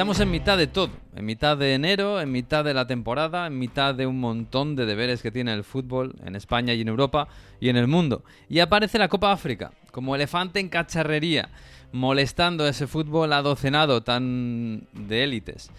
[0.00, 3.58] Estamos en mitad de todo, en mitad de enero, en mitad de la temporada, en
[3.58, 7.28] mitad de un montón de deberes que tiene el fútbol en España y en Europa
[7.60, 8.24] y en el mundo.
[8.48, 11.50] Y aparece la Copa África, como elefante en cacharrería,
[11.92, 15.70] molestando ese fútbol adocenado tan de élites.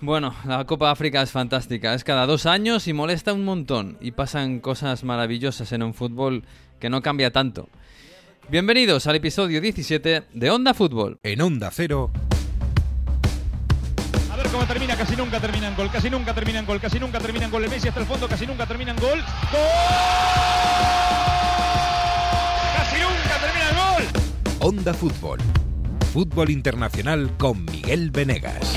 [0.00, 4.12] Bueno, la Copa África es fantástica, es cada dos años y molesta un montón, y
[4.12, 6.44] pasan cosas maravillosas en un fútbol
[6.78, 7.68] que no cambia tanto.
[8.48, 11.18] Bienvenidos al episodio 17 de Onda Fútbol.
[11.24, 12.12] En Onda Cero.
[14.98, 17.62] Casi nunca termina en gol, casi nunca termina en gol, casi nunca termina en gol.
[17.64, 19.24] El Messi hasta el fondo, casi nunca termina en gol.
[19.52, 19.60] ¡Gol!
[22.76, 24.02] ¡Casi nunca termina en gol!
[24.58, 25.38] Onda Fútbol.
[26.12, 28.76] Fútbol internacional con Miguel Venegas.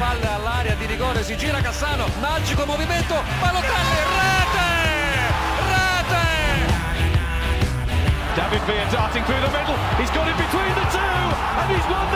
[0.00, 4.68] Palla all'area di rigore, si gira Cassano, magico movimento, Balotelli, rete!
[5.70, 6.26] Rete!
[8.34, 9.76] David Villa darting through the middle.
[9.98, 12.07] He's got it between the two, and he's won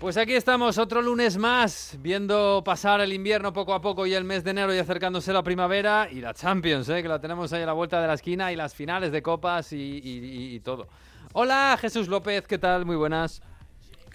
[0.00, 4.24] Pues aquí estamos otro lunes más, viendo pasar el invierno poco a poco y el
[4.24, 7.02] mes de enero y acercándose la primavera y la Champions, ¿eh?
[7.02, 9.72] que la tenemos ahí a la vuelta de la esquina y las finales de copas
[9.72, 10.86] y, y- y todo.
[11.32, 12.84] Hola Jesús López, ¿qué tal?
[12.84, 13.40] Muy buenas.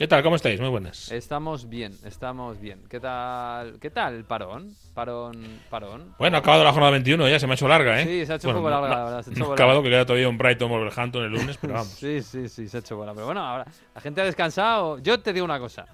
[0.02, 0.24] ¿Qué tal?
[0.24, 0.60] ¿Cómo estáis?
[0.60, 1.12] Muy buenas.
[1.12, 2.82] Estamos bien, estamos bien.
[2.90, 3.78] ¿Qué tal?
[3.80, 4.76] ¿Qué tal el parón?
[4.96, 6.16] Parón, parón.
[6.18, 8.06] Bueno, ha acabado la jornada 21, ya se me ha hecho larga, ¿eh?
[8.06, 9.84] Sí, se ha hecho Bueno, un poco larga, la verdad, se ha hecho no acabado,
[9.84, 11.90] que queda todavía un Brighton Wolverhampton el lunes, pero vamos.
[12.00, 13.14] Sí, sí, sí, se ha hecho bola.
[13.14, 14.98] Pero bueno, ahora la gente ha descansado.
[14.98, 15.86] Yo te digo una cosa.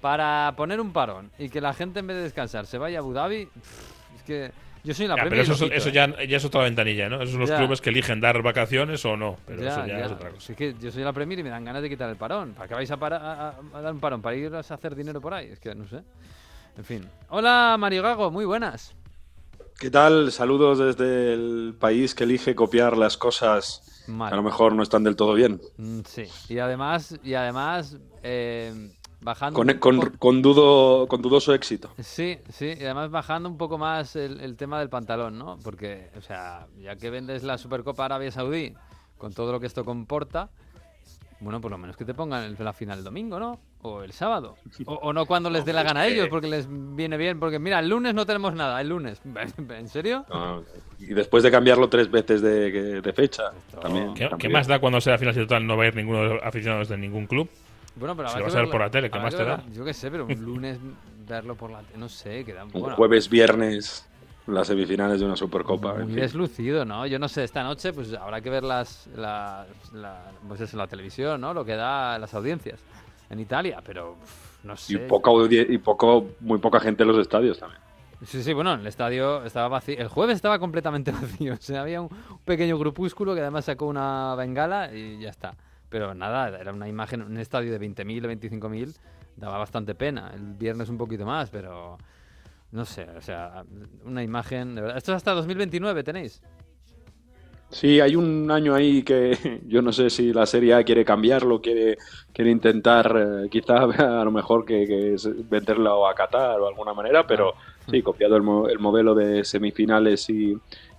[0.00, 3.00] Para poner un parón y que la gente en vez de descansar se vaya a
[3.02, 3.48] Abu Dhabi,
[4.16, 4.50] es que
[4.84, 6.16] yo soy la Ya, Premier pero eso, lo eso quito, ¿eh?
[6.18, 7.16] ya, ya es otra ventanilla, ¿no?
[7.16, 7.58] Esos son los Ya.
[7.58, 10.06] clubes que eligen dar vacaciones o no, pero eso ya, ya.
[10.06, 10.52] es otra cosa.
[10.52, 12.54] Es que yo soy la Premier y me dan ganas de quitar el parón.
[12.54, 14.20] ¿Para qué vais a, para- a- a- a dar un parón?
[14.22, 15.46] ¿Para ir a hacer dinero por ahí?
[15.52, 16.02] Es que no sé.
[16.76, 17.06] En fin.
[17.28, 18.94] Hola, Mario Gago, muy buenas.
[19.78, 20.30] ¿Qué tal?
[20.32, 24.28] Saludos desde el país que elige copiar las cosas Mal.
[24.30, 25.60] que a lo mejor no están del todo bien.
[25.76, 26.24] Mm, Sí.
[26.48, 28.72] Y además, y además eh,
[29.22, 29.56] bajando.
[29.56, 31.90] Con, un con- dudo, con dudoso éxito.
[31.98, 35.58] Sí, sí, y además bajando un poco más el, el tema del pantalón, ¿no?
[35.62, 38.74] Porque, o sea, ya que vendes la Supercopa Arabia Saudí
[39.18, 40.50] con todo lo que esto comporta,
[41.40, 43.58] bueno, por lo menos que te pongan el- la final el domingo, ¿no?
[43.84, 44.54] O el sábado.
[44.84, 47.40] O, o no cuando les dé la gana a ellos, porque les viene bien.
[47.40, 49.20] Porque, mira, el lunes no tenemos nada, el lunes.
[49.70, 50.24] ¿En serio?
[50.28, 50.62] No,
[51.00, 53.50] y después de cambiarlo tres veces de, de fecha,
[53.80, 54.14] también.
[54.14, 56.42] ¿Qué, más da cuando sea final si total no va a ir ninguno de los
[56.44, 57.48] aficionados de ningún club?
[57.94, 59.62] Bueno, pero Si lo vas a ver por la tele, ¿qué más te da?
[59.70, 60.78] Yo qué sé, pero un lunes
[61.26, 64.10] verlo por la tele, no sé, queda Un bueno, jueves, viernes,
[64.46, 66.00] las semifinales de una Supercopa.
[66.00, 66.22] en Muy fin.
[66.22, 67.06] deslucido, ¿no?
[67.06, 70.86] Yo no sé, esta noche pues habrá que ver las, las- la, pues eso, la
[70.88, 71.52] televisión, ¿no?
[71.54, 72.80] Lo que da las audiencias
[73.30, 74.16] en Italia, pero
[74.62, 74.92] no sé.
[74.92, 77.82] Y, poca y poco, muy poca gente en los estadios también.
[78.24, 79.96] Sí, sí, bueno, el estadio estaba vacío.
[79.98, 81.54] El jueves estaba completamente vacío.
[81.54, 82.08] O sea, había un
[82.44, 85.56] pequeño grupúsculo que además sacó una bengala y ya está.
[85.92, 88.96] Pero nada, era una imagen, un estadio de 20.000 o 25.000,
[89.36, 90.32] daba bastante pena.
[90.34, 91.98] El viernes un poquito más, pero
[92.70, 93.62] no sé, o sea,
[94.06, 94.96] una imagen, de verdad.
[94.96, 96.42] Esto es hasta 2029, ¿tenéis?
[97.68, 101.60] Sí, hay un año ahí que yo no sé si la Serie A quiere cambiarlo,
[101.60, 101.98] quiere,
[102.32, 103.14] quiere intentar
[103.44, 103.82] eh, quizá
[104.20, 105.16] a lo mejor que, que
[105.50, 107.52] venderlo a Qatar o de alguna manera, pero
[107.90, 110.56] sí, copiado el modelo de semifinales y,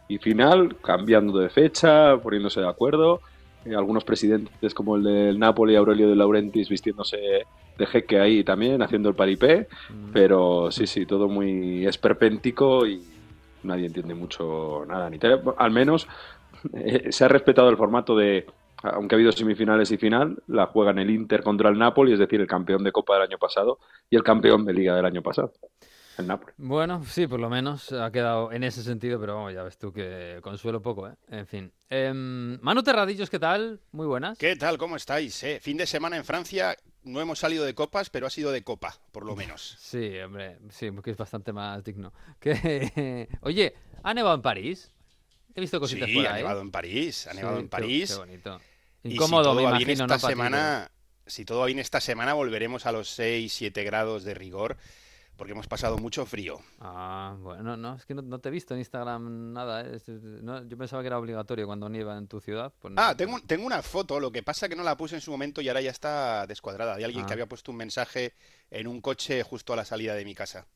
[0.08, 3.22] y final, cambiando de fecha, poniéndose de acuerdo.
[3.66, 7.46] Eh, algunos presidentes como el del Napoli, Aurelio de Laurentiis, vistiéndose
[7.78, 9.68] de jeque ahí también, haciendo el paripé,
[10.12, 13.01] pero sí, sí, todo muy esperpéntico y
[13.63, 15.09] nadie entiende mucho nada.
[15.09, 16.07] Ni tele- al menos
[16.74, 18.46] eh, se ha respetado el formato de,
[18.84, 22.41] aunque ha habido semifinales y final, la juegan el Inter contra el Napoli, es decir,
[22.41, 25.53] el campeón de Copa del año pasado y el campeón de Liga del año pasado,
[26.18, 26.53] el Napoli.
[26.57, 29.91] Bueno, sí, por lo menos ha quedado en ese sentido, pero vamos, ya ves tú
[29.94, 31.13] que consuelo poco, ¿eh?
[31.29, 31.72] En fin.
[31.90, 33.81] Em, Manu Terradillos, ¿qué tal?
[33.91, 34.38] Muy buenas.
[34.38, 34.78] ¿Qué tal?
[34.78, 35.41] ¿Cómo estáis?
[35.44, 35.59] eh?
[35.62, 38.96] Fin de semana en Francia, no hemos salido de copas, pero ha sido de copa,
[39.12, 39.78] por lo menos.
[39.79, 42.13] Sí, hombre, sí, porque es bastante más digno.
[42.39, 43.27] Que...
[43.42, 43.74] Oye,
[44.04, 44.92] ¿ha nevado en París?
[45.56, 48.12] He visto cositas Sí, por ha nevado en París, ha Sí, nevado en qué- París.
[48.12, 48.59] Qué bonito.
[49.04, 50.92] Y Incómodo, si todo me imagino, esta semana,
[51.27, 54.77] si todo va bien esta semana, volveremos a los 6, 7 grados de rigor,
[55.38, 56.59] porque hemos pasado mucho frío.
[56.80, 59.97] Ah, bueno, no, es que no, no te he visto en Instagram nada, ¿eh?
[60.41, 62.71] No, yo pensaba que era obligatorio cuando nieva en tu ciudad.
[62.80, 63.01] pues no.
[63.01, 65.62] Ah, tengo, tengo una foto, lo que pasa que no la puse en su momento
[65.62, 66.95] y ahora ya está descuadrada.
[66.97, 67.27] De alguien Ah.
[67.27, 68.33] que había puesto un mensaje
[68.71, 70.68] en un coche justo a la salida de mi casa.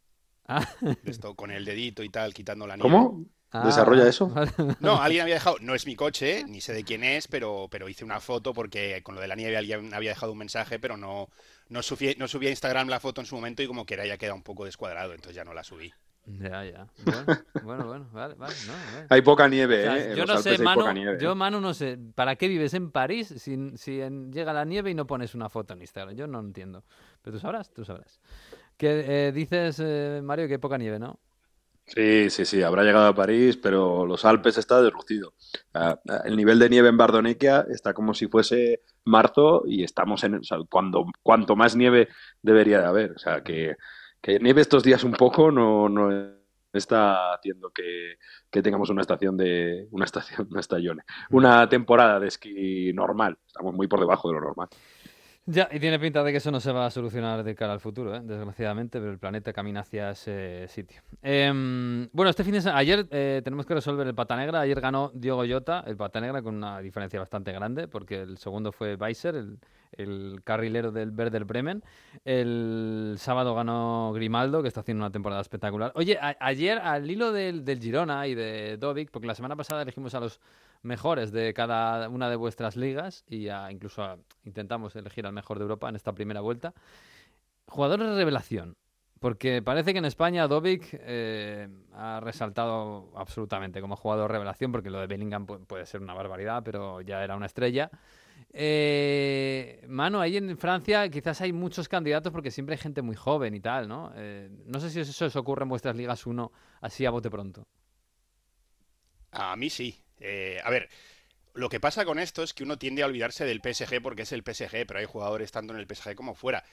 [0.48, 0.66] Ah,
[1.04, 2.90] esto, con el dedito y tal, quitando la nieve.
[2.90, 3.26] ¿Cómo?
[3.52, 4.34] Ah, ¿Desarrolla eso?
[4.80, 7.90] No, alguien había dejado, no es mi coche, ni sé de quién es, pero, pero
[7.90, 10.98] hice una foto porque con lo de la nieve alguien había dejado un mensaje, pero
[10.98, 11.30] no,
[11.70, 14.06] no, subí, no subí a Instagram la foto en su momento y como que era
[14.06, 15.92] ya queda un poco descuadrado, entonces ya no la subí.
[16.28, 16.88] Ya, ya.
[17.06, 17.26] Bueno,
[17.64, 18.54] bueno, bueno, vale, vale.
[18.68, 19.08] No, vale.
[19.10, 20.12] Hay poca nieve, O sea, ¿eh?
[20.12, 23.78] En yo no sé, Manu, yo Manu no sé, ¿para qué vives en París si,
[23.78, 26.16] si en- llega la nieve y no pones una foto en Instagram?
[26.16, 26.84] Yo no entiendo.
[27.22, 28.20] Pero tú sabrás, tú sabrás.
[28.76, 31.18] Que eh, dices, eh, Mario, que hay poca nieve, ¿no?
[31.88, 35.34] Sí, sí, sí, habrá llegado a París, pero los Alpes está derrucido.
[35.74, 40.36] Ah, El nivel de nieve en Bardonequia está como si fuese marzo y estamos en,
[40.36, 42.10] o cuando, cuanto más nieve
[42.42, 43.12] debería de haber.
[43.12, 43.78] O sea, que,
[44.42, 45.88] nieve estos días un poco no,
[46.74, 48.18] está haciendo que,
[48.52, 53.38] que tengamos una estación de, una estación, una estación, una temporada de esquí normal.
[53.48, 54.68] Estamos muy por debajo de lo normal.
[55.50, 57.80] Ya, y tiene pinta de que eso no se va a solucionar de cara al
[57.80, 58.20] futuro, ¿eh?
[58.22, 61.02] desgraciadamente, pero el planeta camina hacia ese sitio.
[61.22, 64.60] Em, bueno, este fin de semana, ayer eh, tenemos que resolver el pata negra.
[64.60, 68.74] Ayer ganó Diogo Jota, el pata negra, con una diferencia bastante grande, porque el segundo
[68.74, 69.42] fue Weiser,
[69.94, 71.82] el, carrilero del Werder Bremen.
[72.26, 75.94] El sábado ganó Grimaldo, que está haciendo una temporada espectacular.
[75.96, 80.14] Oye, ayer al hilo del, del Girona y de Dovic, porque la semana pasada elegimos
[80.14, 80.42] a los
[80.84, 85.64] mejores de cada una de vuestras ligas y a- incluso intentamos elegir al mejor de
[85.64, 86.74] Europa en esta primera vuelta.
[87.68, 88.78] Jugadores de revelación,
[89.20, 95.00] porque parece que en España Dovic eh, ha resaltado absolutamente como jugador revelación, porque lo
[95.00, 97.90] de Bellingham pu- puede ser una barbaridad, pero ya era una estrella.
[98.54, 103.54] Eh, Mano, ahí en Francia quizás hay muchos candidatos porque siempre hay gente muy joven
[103.54, 104.12] y tal, ¿no?
[104.16, 106.52] Eh, no sé si eso os ocurre en vuestras ligas uno
[106.82, 107.64] así a bote pronto.
[109.32, 110.04] A mí sí.
[110.20, 110.90] Eh, a ver,
[111.54, 114.32] lo que pasa con esto es que uno tiende a olvidarse del PSG porque es
[114.32, 116.64] el PSG, pero hay jugadores tanto en el PSG como fuera.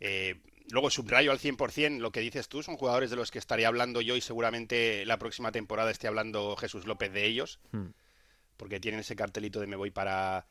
[0.00, 0.36] Eh,
[0.70, 4.00] luego subrayo al 100% lo que dices tú, son jugadores de los que estaré hablando
[4.00, 7.88] yo y seguramente la próxima temporada esté hablando Jesús López de ellos, Hmm.
[8.56, 10.46] porque tienen ese cartelito de me voy para,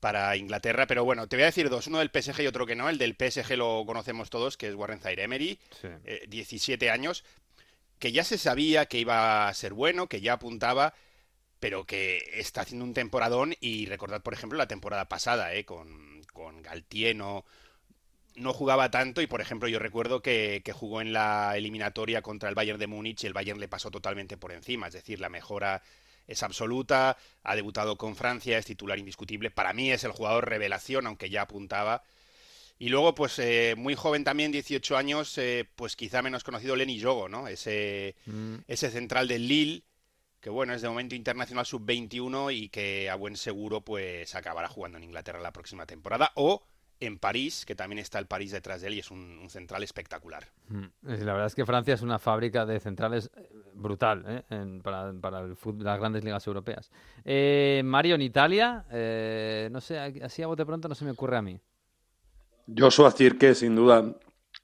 [0.00, 0.86] para Inglaterra.
[0.86, 2.88] Pero bueno, te voy a decir dos, uno del PSG y otro que no.
[2.88, 5.88] El del PSG lo conocemos todos, que es Warren Zaire-Emery, Sí.
[6.04, 7.24] eh, 17 años,
[7.98, 10.92] que ya se sabía que iba a ser bueno, que ya apuntaba,
[11.60, 16.22] pero que está haciendo un temporadón y recordad, por ejemplo, la temporada pasada, eh, con,
[16.32, 17.44] con Galtier no,
[18.52, 22.54] jugaba tanto y, por ejemplo, yo recuerdo que, que jugó en la eliminatoria contra el
[22.54, 25.82] Bayern de Múnich y el Bayern le pasó totalmente por encima, es decir, la mejora
[26.26, 31.06] es absoluta, ha debutado con Francia, es titular indiscutible, para mí es el jugador revelación,
[31.06, 32.02] aunque ya apuntaba.
[32.78, 37.00] Y luego, pues eh, muy joven también, 18 años, eh, pues quizá menos conocido Lenny
[37.00, 37.48] Jogo, ¿no?
[37.48, 38.56] Ese, Mm.
[38.68, 39.82] ese central del Lille,
[40.46, 44.96] que bueno, es de momento internacional sub-21 y que a buen seguro pues acabará jugando
[44.96, 46.62] en Inglaterra la próxima temporada o
[47.00, 49.82] en París, que también está el París detrás de él y es un, un central
[49.82, 50.46] espectacular.
[50.68, 50.84] Mm.
[51.02, 54.42] La verdad es que Francia es una fábrica de centrales eh, brutal ¿eh?
[54.50, 56.92] en- para, para el fut- las grandes ligas europeas.
[57.24, 61.38] Eh, Mario, en Italia, eh, no sé, así a bote pronto no se me ocurre
[61.38, 61.58] a mí.
[62.72, 64.14] Joshua Cirque, sin duda,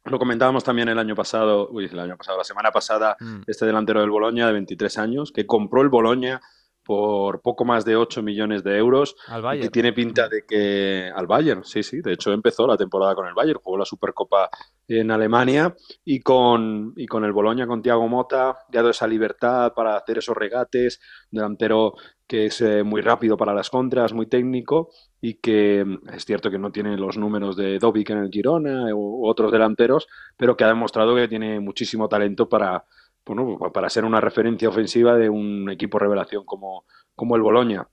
[0.05, 3.43] lo comentábamos también el año pasado, uy, el año pasado, la semana pasada, Mm.
[3.47, 6.41] este delantero del Boloña de 23 años, que compró el Boloña
[6.85, 9.71] por poco más de 8 millones de euros Al y que Bayern.
[9.71, 13.35] tiene pinta de que al Bayern, sí, sí, de hecho empezó la temporada con el
[13.35, 14.51] Bayern, jugó la Supercopa
[14.89, 15.75] en Alemania
[16.05, 19.97] y con, y con el Boloña, con Thiago Mota, le ha dado esa libertad para
[19.97, 21.01] hacer esos regates,
[21.31, 21.95] delantero
[22.27, 24.91] que es eh, muy rápido para las contras, muy técnico
[25.21, 28.95] y que mm, es cierto que no tiene los números de Dovic en el Girona
[28.95, 32.85] u otros delanteros, pero que ha demostrado que tiene muchísimo talento para,
[33.27, 37.87] bueno, para ser una referencia ofensiva de un equipo revelación como, como el Boloña.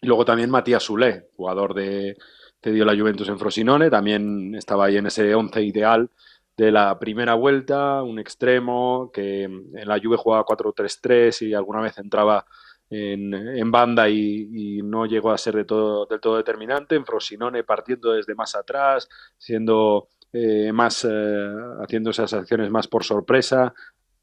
[0.00, 2.16] Y luego también Matías Zulé, jugador de
[2.60, 6.10] que dio la Juventus en Frosinone, también estaba ahí en ese once ideal
[6.56, 11.98] de la primera vuelta, un extremo que en la Juve jugaba 4-3-3 y alguna vez
[11.98, 12.44] entraba
[12.90, 16.96] en, en banda y, y no llegó a ser de todo, del todo determinante.
[16.96, 21.48] En Frosinone partiendo desde más atrás, siendo eh, más eh,
[21.80, 23.72] haciendo esas acciones más por sorpresa.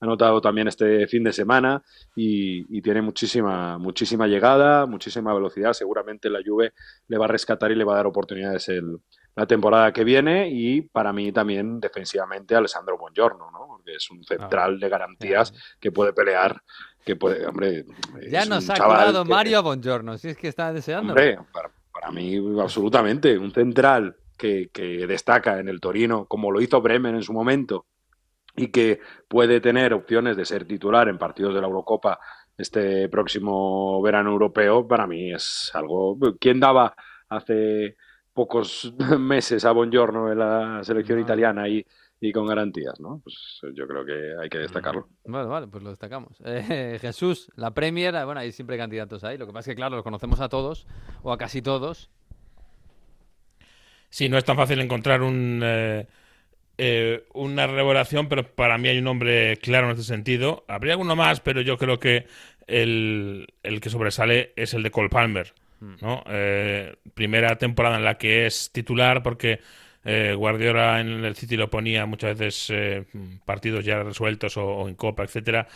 [0.02, 1.82] Ha notado también este fin de semana
[2.16, 5.74] y, y tiene muchísima, muchísima llegada, muchísima velocidad.
[5.74, 6.74] Seguramente la Juve
[7.08, 8.98] le va a rescatar y le va a dar oportunidades el,
[9.36, 13.68] la temporada que viene y para mí también defensivamente Alessandro Buongiorno, ¿no?
[13.68, 16.62] Porque es un central de garantías que puede pelear,
[17.06, 17.86] que puede, hombre,
[18.30, 21.14] Ya nos ha colado que- Mario Buongiorno, si es que está deseando.
[21.14, 23.38] Hombre, para, para mí, absolutamente.
[23.38, 27.86] Un central que, que destaca en el Torino, como lo hizo Bremen en su momento,
[28.56, 32.20] y que puede tener opciones de ser titular en partidos de la Eurocopa
[32.58, 36.18] este próximo verano europeo, para mí es algo.
[36.40, 36.96] ¿Quién daba
[37.28, 37.98] hace
[38.34, 41.26] pocos meses a Buongiorno en la selección No.
[41.26, 41.86] italiana y,
[42.22, 43.20] y con garantías, ¿no?
[43.24, 45.10] Pues yo creo que hay que destacarlo.
[45.26, 46.38] Vale, vale, pues lo destacamos.
[46.46, 49.38] Eh, Jesús, la Premier, bueno, hay siempre candidatos ahí.
[49.38, 50.88] Lo que pasa es que, claro, los conocemos a todos,
[51.24, 52.10] o a casi todos.
[54.10, 56.08] Sí, no es tan fácil encontrar un, eh,
[56.78, 60.66] eh, una revelación, pero para mí hay un nombre claro en este sentido.
[60.68, 62.26] Habría alguno más, pero yo creo que
[62.68, 65.54] el, el que sobresale es el de Cole Palmer.
[66.02, 66.24] ¿no?
[66.28, 69.60] Eh, primera temporada en la que es titular porque
[70.04, 73.06] eh, Guardiola en el City lo ponía muchas veces eh,
[73.46, 75.68] partidos ya resueltos o, o en Copa, etcétera.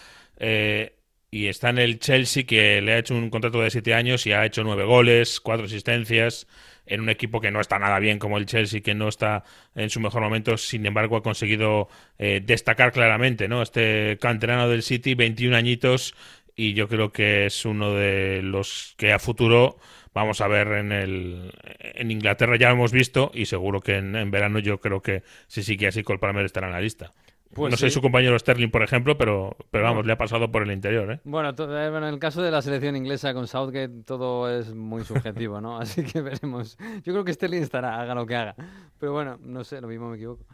[1.31, 4.31] Y está en el Chelsea que le ha hecho un contrato de siete años y
[4.31, 6.47] ha hecho nueve goles, cuatro asistencias
[6.89, 9.43] en un equipo que no está nada bien como el Chelsea, que no está
[9.75, 13.61] en su mejor momento, sin embargo ha conseguido eh, destacar claramente, ¿no?
[13.61, 16.15] Este canterano del City, 21 añitos
[16.55, 19.77] y yo creo que es uno de los que a futuro
[20.13, 24.15] vamos a ver en el en Inglaterra ya lo hemos visto y seguro que en,
[24.15, 27.13] en verano yo creo que si sigue así Cole Palmer estará en la lista.
[27.53, 27.95] Pues no sé sí.
[27.95, 31.19] su compañero Sterling, por ejemplo, pero, pero vamos, le ha pasado por el interior, ¿eh?
[31.23, 35.03] Bueno, eh, bueno, en el caso de la selección inglesa con Southgate todo es muy
[35.03, 35.77] subjetivo, ¿no?
[35.81, 36.77] Así que veremos.
[37.03, 38.55] Yo creo que Sterling estará, haga lo que haga.
[38.99, 40.45] Pero bueno, no sé, lo mismo me equivoco.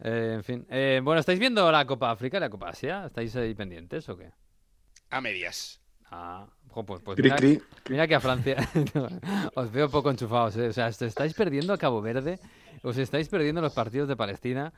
[0.00, 0.66] Eh, en fin.
[0.70, 3.06] Eh, bueno, ¿estáis viendo la Copa África y la Copa Asia?
[3.06, 4.30] ¿Estáis ahí pendientes o qué?
[5.10, 5.80] A medias.
[6.10, 6.46] Ah,
[6.84, 7.60] pues, pues mira, cri.
[7.88, 8.56] mira que a Francia
[9.54, 10.68] os veo poco enchufados, ¿eh?
[10.68, 12.38] O sea, ¿os estáis perdiendo a Cabo Verde,
[12.82, 14.72] os estáis perdiendo los partidos de Palestina,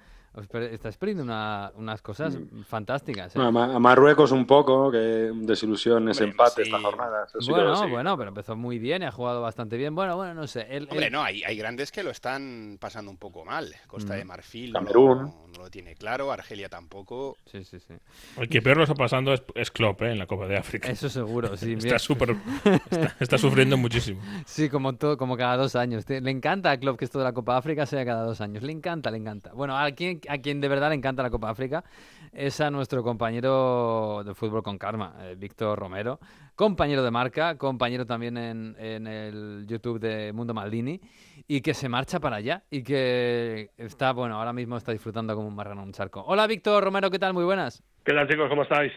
[0.70, 3.35] estáis perdiendo una- unas cosas fantásticas.
[3.35, 3.40] ¿eh?
[3.40, 6.70] A, Ma- a Marruecos un poco, que desilusión ese empate sí.
[6.70, 7.26] esta jornada.
[7.40, 9.94] Sí Bueno, bueno, pero empezó muy bien y ha jugado bastante bien.
[9.94, 10.66] Bueno, bueno, no sé.
[10.70, 13.75] el- Hombre, el- no, hay, hay grandes que lo están pasando un poco mal.
[13.87, 15.18] Costa de Marfil no Camerún.
[15.18, 17.37] lo, no lo tiene claro, Argelia tampoco.
[17.47, 17.94] Sí, sí, sí.
[18.37, 20.12] El que peor lo está pasando es, es Klopp, ¿eh?
[20.12, 20.88] En la Copa de África.
[20.88, 21.73] Eso seguro, sí.
[21.73, 22.37] Está súper.
[22.64, 24.20] Está, está sufriendo muchísimo.
[24.47, 26.04] Sí, como todo, como cada dos años.
[26.08, 28.62] Le encanta a Klopp que esto de la Copa África sea cada dos años.
[28.62, 29.52] Le encanta, le encanta.
[29.52, 31.84] Bueno, a quien, a quien de verdad le encanta la Copa África
[32.32, 36.18] es a nuestro compañero de fútbol con karma, eh, Víctor Romero,
[36.54, 41.00] compañero de marca, compañero también en, en el YouTube de Mundo Maldini,
[41.46, 45.48] y que se marcha para allá y que está, bueno, ahora mismo está disfrutando como
[45.48, 46.22] un marrano en un charco.
[46.26, 47.32] Hola Víctor Romero, ¿qué tal?
[47.32, 47.82] Muy buenas.
[48.04, 48.48] ¿Qué tal chicos?
[48.48, 48.92] ¿Cómo estáis?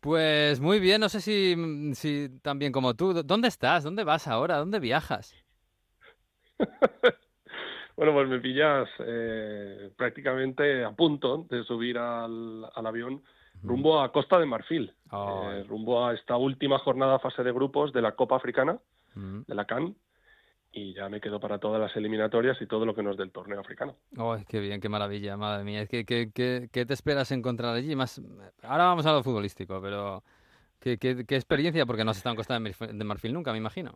[0.00, 1.56] Pues muy bien, no sé si,
[1.94, 3.22] si tan bien como tú.
[3.24, 3.84] ¿Dónde estás?
[3.84, 4.56] ¿Dónde vas ahora?
[4.58, 5.34] ¿Dónde viajas?
[7.96, 13.22] Bueno, pues me pillas eh, prácticamente a punto de subir al, al avión
[13.62, 15.50] rumbo a Costa de Marfil, Oh.
[15.50, 18.78] eh, rumbo a esta última jornada fase de grupos de la Copa Africana,
[19.14, 19.40] Mm.
[19.46, 19.94] de la CAN,
[20.72, 23.60] y ya me quedo para todas las eliminatorias y todo lo que nos del torneo
[23.60, 23.96] africano.
[24.18, 25.86] Oh, qué bien, qué maravilla, madre mía.
[25.86, 27.96] ¿Qué, qué, qué, qué te esperas encontrar allí?
[27.96, 28.20] Más,
[28.62, 30.22] ahora vamos a lo futbolístico, pero
[30.80, 31.86] ¿qué, qué, qué experiencia?
[31.86, 33.94] Porque no has estado en Costa de Marfil nunca, me imagino.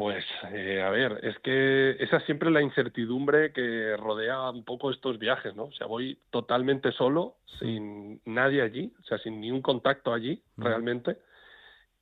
[0.00, 4.90] Pues, eh, a ver, es que esa es siempre la incertidumbre que rodea un poco
[4.90, 5.64] estos viajes, ¿no?
[5.64, 10.42] O sea, voy totalmente solo, sin nadie allí, o sea, sin ni un contacto allí,
[10.56, 11.18] realmente.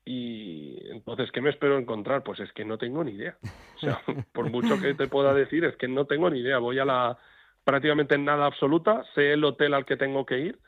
[0.04, 2.22] Y entonces, ¿qué me espero encontrar?
[2.22, 3.36] Pues es que no tengo ni idea.
[3.42, 4.00] O sea,
[4.32, 6.58] por mucho que te pueda decir, es que no tengo ni idea.
[6.58, 7.18] Voy a la
[7.64, 10.58] prácticamente nada absoluta, sé el hotel al que tengo que ir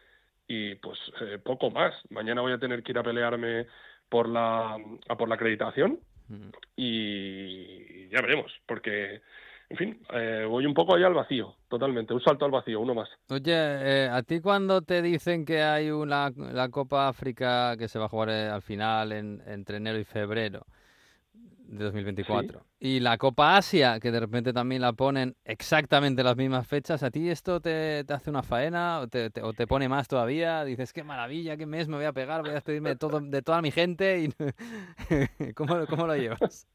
[0.48, 1.94] y pues eh, poco más.
[2.10, 3.68] Mañana voy a tener que ir a pelearme
[4.08, 4.76] por la,
[5.08, 6.00] a por la acreditación
[6.76, 9.20] Y ya veremos, porque,
[9.68, 12.94] en fin, eh, voy un poco ahí al vacío, totalmente, un salto al vacío, uno
[12.94, 13.08] más.
[13.28, 17.98] Oye, eh, a ti cuando te dicen que hay una la Copa África que se
[17.98, 20.66] va a jugar eh, al final en, entre enero y febrero
[21.70, 26.66] de 2024 y la Copa Asia que de repente también la ponen exactamente las mismas
[26.66, 29.88] fechas, ¿a ti esto te, te hace una faena o te, te- o te pone
[29.88, 30.64] más todavía?
[30.64, 33.42] Dices, qué maravilla, qué mes me voy a pegar, voy a despedirme de, todo, de
[33.42, 34.28] toda mi gente y
[35.54, 36.66] ¿Cómo, cómo lo llevas?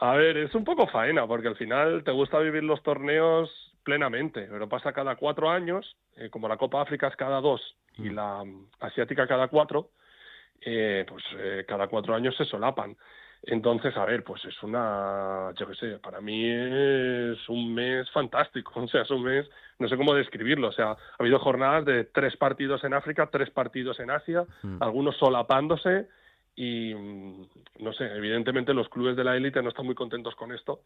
[0.00, 3.50] A ver, es un poco faena, porque al final te gusta vivir los torneos
[3.84, 7.60] plenamente, pero pasa cada cuatro años, eh, como la Copa África es cada dos
[7.96, 9.90] y la mm, asiática cada cuatro,
[10.60, 12.96] eh, pues eh, cada cuatro años se solapan.
[13.46, 18.72] Entonces, a ver, pues es una, yo qué sé, para mí es un mes fantástico,
[18.80, 19.46] o sea, es un mes,
[19.78, 23.50] no sé cómo describirlo, o sea, ha habido jornadas de tres partidos en África, tres
[23.50, 24.82] partidos en Asia, Mm.
[24.82, 26.06] algunos solapándose
[26.56, 27.46] y, mm,
[27.80, 30.80] no sé, evidentemente los clubes de la élite no están muy contentos con esto,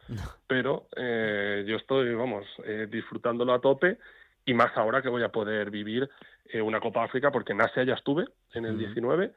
[0.49, 3.99] pero eh, yo estoy, vamos, eh, disfrutándolo a tope
[4.45, 6.09] y más ahora que voy a poder vivir
[6.47, 8.79] eh, una Copa África, porque en Asia ya estuve en el Ujú.
[8.79, 9.33] 19,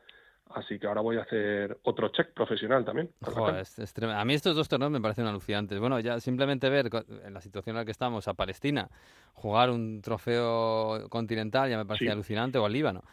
[0.56, 3.10] así que ahora voy a hacer otro check profesional también.
[3.22, 3.94] Joder, es- es.
[4.04, 5.80] A mí estos dos torneos me parecen alucinantes.
[5.80, 6.90] Bueno, ya simplemente ver
[7.26, 8.90] en la situación en la que estamos a Palestina
[9.34, 12.14] jugar un trofeo continental ya me parecía Sí.
[12.14, 13.04] alucinante, o al Líbano,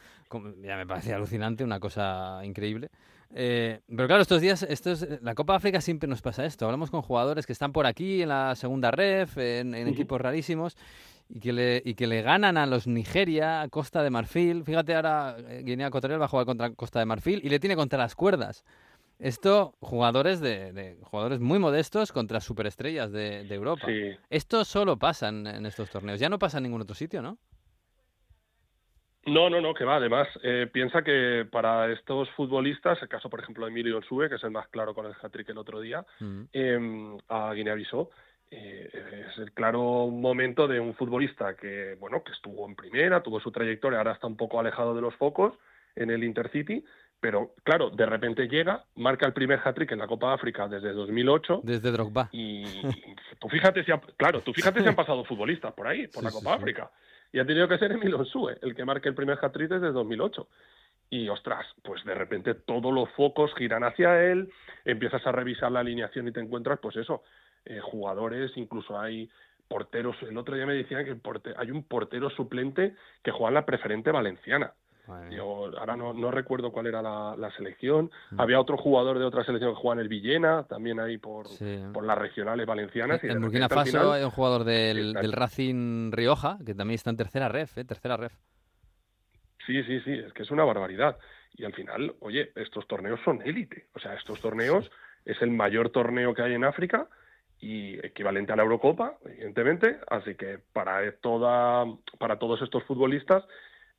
[0.63, 2.91] ya me parecía alucinante, una cosa increíble.
[3.35, 6.65] Eh, pero claro, estos días, estos, la Copa África siempre nos pasa esto.
[6.65, 10.77] Hablamos con jugadores que están por aquí en la segunda ref, en, en equipos rarísimos,
[11.29, 14.65] y que, le, y que le ganan a los Nigeria, a Costa de Marfil.
[14.65, 17.77] Fíjate, ahora eh, Guinea Ecuatorial va a jugar contra Costa de Marfil y le tiene
[17.77, 18.65] contra las cuerdas.
[19.19, 23.87] Esto, jugadores de, de jugadores muy modestos contra superestrellas de, de Europa.
[23.87, 24.13] Sí.
[24.31, 26.21] Esto solo pasa en, en estos torneos.
[26.21, 27.37] Ya no pasa en ningún otro sitio, ¿no?
[29.27, 29.97] No, no, no, que va.
[29.97, 34.37] Además, eh, piensa que para estos futbolistas, el caso, por ejemplo, de Emilio Onsue, que
[34.37, 36.43] es el más claro con el hat-trick el otro día, Mm.
[36.53, 38.09] eh, a Guinea-Bissau,
[38.51, 38.89] eh,
[39.31, 43.51] es el claro momento de un futbolista que, bueno, que estuvo en primera, tuvo su
[43.53, 45.55] trayectoria, ahora está un poco alejado de los focos
[45.97, 46.85] en el Intercity,
[47.21, 51.61] pero claro, de repente llega, marca el primer hat-trick en la Copa África desde 2008
[51.65, 52.29] Desde Drogba.
[52.33, 52.63] y,
[53.41, 56.27] tú fíjate si ha- claro, tú fíjate si han pasado futbolistas por ahí, por Sí,
[56.27, 56.57] la Copa sí.
[56.59, 56.91] África.
[57.33, 60.49] Y ha tenido que ser Emilio Onsue el que marque el primer hat-trick desde 2008.
[61.11, 64.51] Y ostras, pues de repente todos los focos giran hacia él,
[64.85, 67.23] empiezas a revisar la alineación y te encuentras, pues eso,
[67.65, 69.31] eh, jugadores, incluso hay
[69.69, 70.17] porteros.
[70.23, 71.17] El otro día me decían que
[71.57, 74.73] hay un portero suplente que juega en la preferente valenciana.
[75.31, 78.11] Yo ahora no, no recuerdo cuál era la, la selección.
[78.31, 78.41] Mm.
[78.43, 81.83] Había otro jugador de otra selección que juega en el Villena, también ahí por, Sí.
[81.95, 83.25] por las regionales valencianas.
[83.25, 86.97] y de En Burkina Faso final, hay un jugador del, del Racing Rioja que también
[86.97, 87.85] está en tercera ref, ¿eh?
[87.85, 88.35] Tercera ref.
[89.67, 91.17] Sí, sí, sí, es que es una barbaridad.
[91.55, 93.87] Y al final, oye, estos torneos son élite.
[93.95, 94.91] O sea, estos torneos
[95.25, 97.09] es el mayor torneo que hay en África
[97.61, 99.99] y equivalente a la Eurocopa, evidentemente.
[100.09, 101.87] Así que para toda,
[102.19, 103.45] para todos estos futbolistas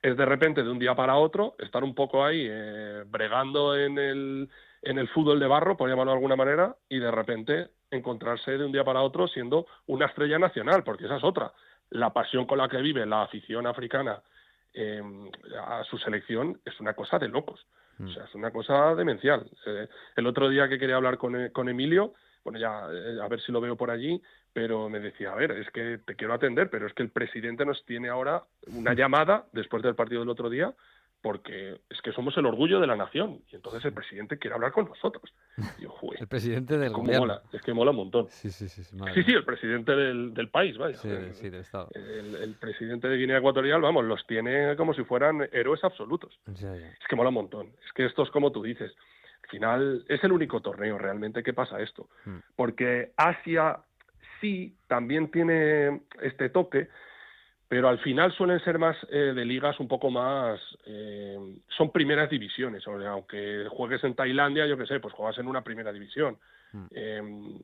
[0.02, 3.98] es de repente de un día para otro estar un poco ahí eh, bregando en
[3.98, 4.50] el,
[4.82, 8.66] en el fútbol de barro, por llamarlo de alguna manera, y de repente encontrarse de
[8.66, 11.52] un día para otro siendo una estrella nacional, porque esa es otra.
[11.90, 14.22] La pasión con la que vive la afición africana
[14.74, 15.02] eh,
[15.66, 17.66] a su selección es una cosa de locos.
[18.02, 19.46] O sea, es una cosa demencial.
[19.66, 23.40] Eh, el otro día que quería hablar con, con Emilio, bueno, ya eh, a ver
[23.42, 24.22] si lo veo por allí,
[24.54, 27.66] pero me decía, a ver, es que te quiero atender, pero es que el presidente
[27.66, 30.74] nos tiene ahora una llamada después del partido del otro día
[31.22, 34.72] porque es que somos el orgullo de la nación y entonces el presidente quiere hablar
[34.72, 35.34] con nosotros.
[35.78, 37.20] Y yo, "Joder, El presidente del gobierno.
[37.28, 38.28] mola, es que mola un montón.
[38.30, 38.86] Sí, sí, sí.
[38.86, 40.96] sí, Sí, el presidente del, del país, vaya.
[40.96, 41.90] Sí, El- sí, del Estado.
[41.94, 46.40] el, el presidente de Guinea Ecuatorial, vamos, los tiene como si fueran héroes absolutos.
[46.48, 47.68] Es que mola un montón.
[47.86, 48.94] Es que esto es como tú dices.
[49.50, 52.08] Al final es el único torneo realmente que pasa esto.
[52.26, 52.38] Mm.
[52.56, 53.80] Porque Asia
[54.40, 56.88] sí también tiene este toque,
[57.68, 60.60] pero al final suelen ser más eh, de ligas un poco más...
[60.86, 61.36] eh,
[61.76, 62.88] son primeras divisiones.
[62.88, 66.38] O sea, aunque juegues en Tailandia, yo qué sé, pues juegas en una primera división.
[66.72, 66.86] Mm.
[66.92, 67.60] Eh,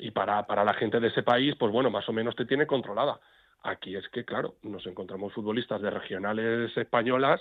[0.00, 2.66] y para, para la gente de ese país, pues bueno, más o menos te tiene
[2.66, 3.20] controlada.
[3.62, 7.40] Aquí es que, claro, nos encontramos futbolistas de regionales españolas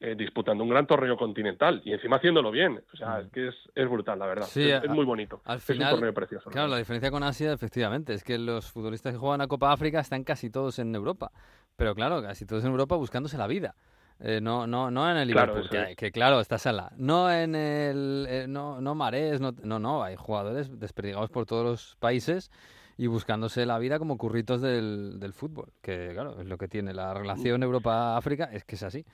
[0.00, 2.80] eh, disputando un gran torneo continental y encima haciéndolo bien.
[2.92, 4.46] O sea, es que es, es brutal, la verdad.
[4.46, 4.50] Mm.
[4.50, 5.40] Sí, es, es muy bonito.
[5.44, 6.50] Al es final, un torneo precioso.
[6.50, 9.72] la claro, la diferencia con Asia, efectivamente, es que los futbolistas que juegan a Copa
[9.72, 11.32] África están casi todos en Europa.
[11.76, 13.74] Pero claro, casi todos en Europa buscándose la vida.
[14.20, 15.96] Eh, no, no, no en el Claro, Liverpool, eso que, es.
[15.96, 16.90] que claro, está Sala.
[16.96, 18.26] No en el.
[18.28, 20.02] eh, no, no Marés, no, no, no.
[20.02, 22.50] Hay jugadores desperdigados por todos los países
[22.96, 25.72] y buscándose la vida como curritos del, del fútbol.
[25.80, 29.06] Que claro, es lo que tiene la relación Europa-África, es que es así.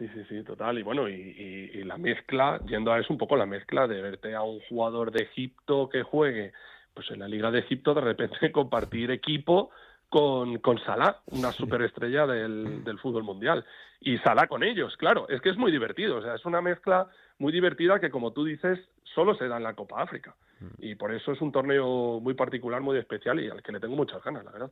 [0.00, 0.78] Sí, sí, sí, total.
[0.78, 4.00] Y bueno, y, y- y la mezcla, yendo a eso un poco la mezcla de
[4.00, 6.52] verte a un jugador de Egipto que juegue,
[6.94, 9.70] pues en la Liga de Egipto, de repente compartir equipo
[10.08, 13.62] con, con Salah, una superestrella del, del fútbol mundial.
[14.00, 16.16] Y Salah con ellos, claro, es que es muy divertido.
[16.16, 17.06] O sea, es una mezcla
[17.38, 18.78] muy divertida que, como tú dices,
[19.14, 20.34] solo se da en la Copa África.
[20.78, 23.96] Y por eso es un torneo muy particular, muy especial y al que le tengo
[23.96, 24.70] muchas ganas, la verdad.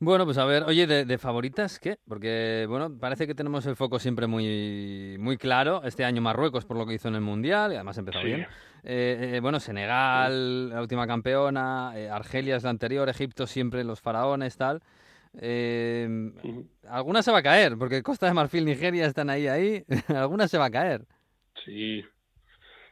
[0.00, 1.98] Bueno, pues a ver, oye, de, de favoritas, ¿qué?
[2.06, 5.82] Porque, bueno, parece que tenemos el foco siempre muy, muy claro.
[5.84, 8.26] Este año Marruecos por lo que hizo en el Mundial, y además Sí.
[8.26, 8.46] bien.
[8.84, 14.00] Eh, eh, bueno, Senegal, la última campeona, eh, Argelia es la anterior, Egipto siempre los
[14.00, 14.82] faraones, tal.
[16.88, 19.84] Alguna se va a caer, porque Costa de Marfil, Nigeria están ahí, ahí.
[20.08, 21.04] alguna se va a caer.
[21.64, 22.04] Sí.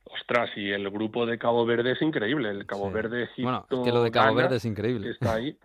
[0.09, 2.51] Ostras, y el grupo de Cabo Verde es increíble.
[2.51, 2.95] El Cabo Sí.
[2.95, 5.11] Verde, Egipto, Bueno, es que lo de Cabo Ghana, Verde es que increíble.
[5.11, 5.57] está ahí.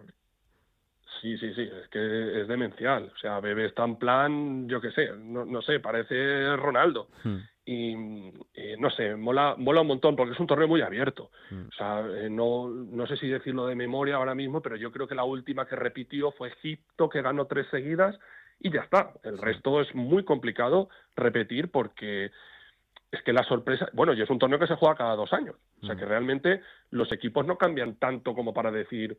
[1.21, 3.11] Sí, sí, sí, es que es demencial.
[3.13, 7.09] O sea, Bebé está en plan, yo qué sé, no, no sé, parece Ronaldo.
[7.23, 7.37] Hmm.
[7.63, 11.29] Y, y no sé, mola, mola un montón porque es un torneo muy abierto.
[11.51, 11.67] Mm.
[11.67, 15.07] O sea, eh, no, no sé si decirlo de memoria ahora mismo, pero yo creo
[15.07, 18.17] que la última que repitió fue Egipto, que ganó tres seguidas
[18.59, 19.13] y ya está.
[19.23, 22.31] El resto es muy complicado repetir porque
[23.11, 25.55] es que la sorpresa, bueno, y es un torneo que se juega cada dos años.
[25.81, 25.99] O sea, Mm.
[25.99, 29.17] que realmente los equipos no cambian tanto como para decir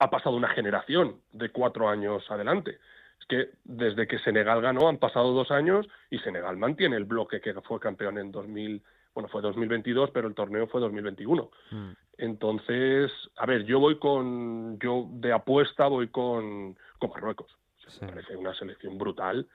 [0.00, 2.78] ha pasado una generación de cuatro años adelante.
[3.20, 7.40] Es que desde que Senegal ganó han pasado dos años y Senegal mantiene el bloque
[7.40, 8.80] que fue campeón en 2000,
[9.12, 11.50] bueno, fue 2022, pero el torneo fue 2021.
[11.72, 11.90] Mm.
[12.18, 17.50] Entonces, a ver, yo voy con, yo de apuesta voy con, con Marruecos.
[17.52, 17.98] O sea, Sí.
[18.04, 19.46] Me parece una selección brutal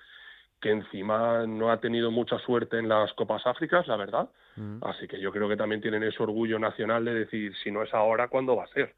[0.63, 4.29] que encima no ha tenido mucha suerte en las Copas Áfricas, la verdad.
[4.55, 4.77] Mm.
[4.81, 7.93] Así que yo creo que también tienen ese orgullo nacional de decir, si no es
[7.93, 8.95] ahora, ¿cuándo va a ser?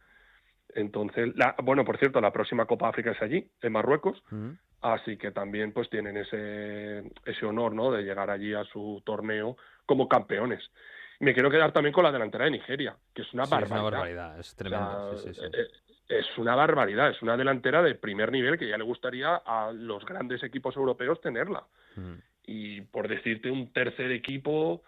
[0.75, 4.51] Entonces, la, bueno, por cierto, la próxima Copa África es allí, en Marruecos, Mm.
[4.81, 7.91] así que también pues tienen ese, ese honor, ¿no?
[7.91, 10.63] De llegar allí a su torneo como campeones.
[11.19, 13.79] Me quiero quedar también con la delantera de Nigeria, que es una Sí, es barbaridad.
[13.79, 15.17] una barbaridad, es O sea, tremendo.
[15.17, 15.45] sí, sí, sí.
[15.51, 15.67] eh,
[16.07, 20.05] Es una barbaridad, es una delantera de primer nivel que ya le gustaría a los
[20.05, 21.65] grandes equipos europeos tenerla.
[21.95, 22.13] Mm.
[22.47, 24.83] Y por decirte un tercer equipo,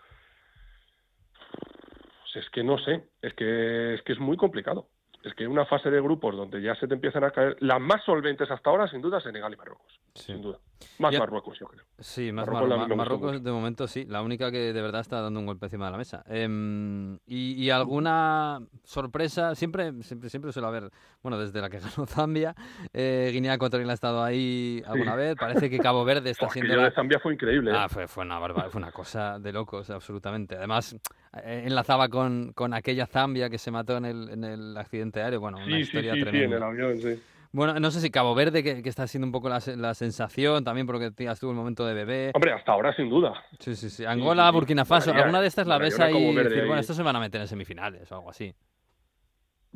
[2.22, 4.88] pues es que no sé, es que es que es muy complicado.
[5.28, 8.04] Es que una fase de grupos donde ya se te empiezan a caer las más
[8.06, 10.32] solventes hasta ahora, sin duda, Senegal y Marruecos, Sí.
[10.34, 10.58] sin duda.
[11.00, 11.84] Más Marruecos, yo creo.
[12.00, 15.22] Sí, más Marruecos Mar- Mar- Marruecos de momento sí, la única que de verdad está
[15.22, 16.24] dando un golpe encima de la mesa.
[16.28, 20.90] Em, y, y alguna sorpresa, siempre, siempre, siempre suele haber,
[21.24, 22.56] bueno, desde la que ganó Zambia,
[22.94, 26.86] eh, Guinea Ecuatorial ha estado ahí alguna vez, parece que Cabo Verde está siendo la-
[26.86, 27.72] de Zambia fue increíble.
[27.72, 27.76] ¿eh?
[27.78, 30.56] Ah, fue, fue una barba- fue una cosa de locos, absolutamente.
[30.56, 31.00] Además, eh,
[31.46, 35.40] enlazaba con, con aquella Zambia que se mató en el, en el accidente aéreo.
[35.40, 36.58] Bueno, una sí, historia sí, sí, en tremenda.
[36.58, 37.22] el avión, sí.
[37.54, 40.64] Bueno, no sé si Cabo Verde, que, que está siendo un poco la, la sensación,
[40.64, 42.32] también porque tías, tuvo el momento de bebé.
[42.34, 43.34] Hombre, hasta ahora, sin duda.
[43.60, 44.06] Sí, sí, sí.
[44.06, 44.52] Angola.
[44.52, 46.68] Burkina Faso, alguna de estas la ves ahí y decir, ahí.
[46.68, 48.54] bueno, estos se van a meter en semifinales o algo así.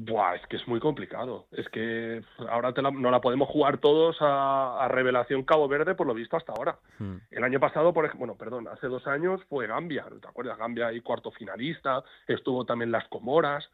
[0.04, 1.46] Buah, es que es muy complicado.
[1.52, 5.94] Es que ahora te la- no la podemos jugar todos a, a revelación Cabo Verde,
[5.94, 6.80] por lo visto, hasta ahora.
[6.98, 7.18] Hmm.
[7.30, 10.58] El año pasado, por ejemplo, bueno, perdón, hace dos años fue Gambia, ¿te acuerdas?
[10.58, 13.70] Gambia y cuarto finalista, estuvo también las Comoras,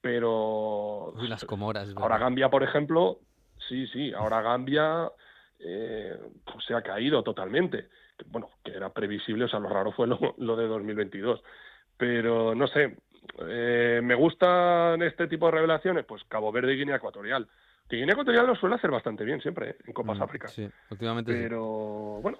[0.00, 1.88] pero Uy, las Comoras.
[1.88, 2.26] es ahora verdad.
[2.26, 3.18] Gambia, por ejemplo,
[3.68, 5.10] sí, sí, ahora Gambia
[5.58, 7.88] eh, pues se ha caído totalmente.
[8.26, 11.42] Bueno, que era previsible, o sea, lo raro fue lo, lo de 2022.
[11.96, 12.96] Pero no sé,
[13.48, 17.48] eh, me gustan este tipo de revelaciones, pues Cabo Verde y Guinea Ecuatorial.
[17.88, 19.76] Que Guinea Ecuatorial lo suele hacer bastante bien siempre, ¿eh?
[19.86, 20.52] en Copas Mm, Áfricas.
[20.52, 21.38] Sí, últimamente sí.
[21.42, 22.38] Pero bueno,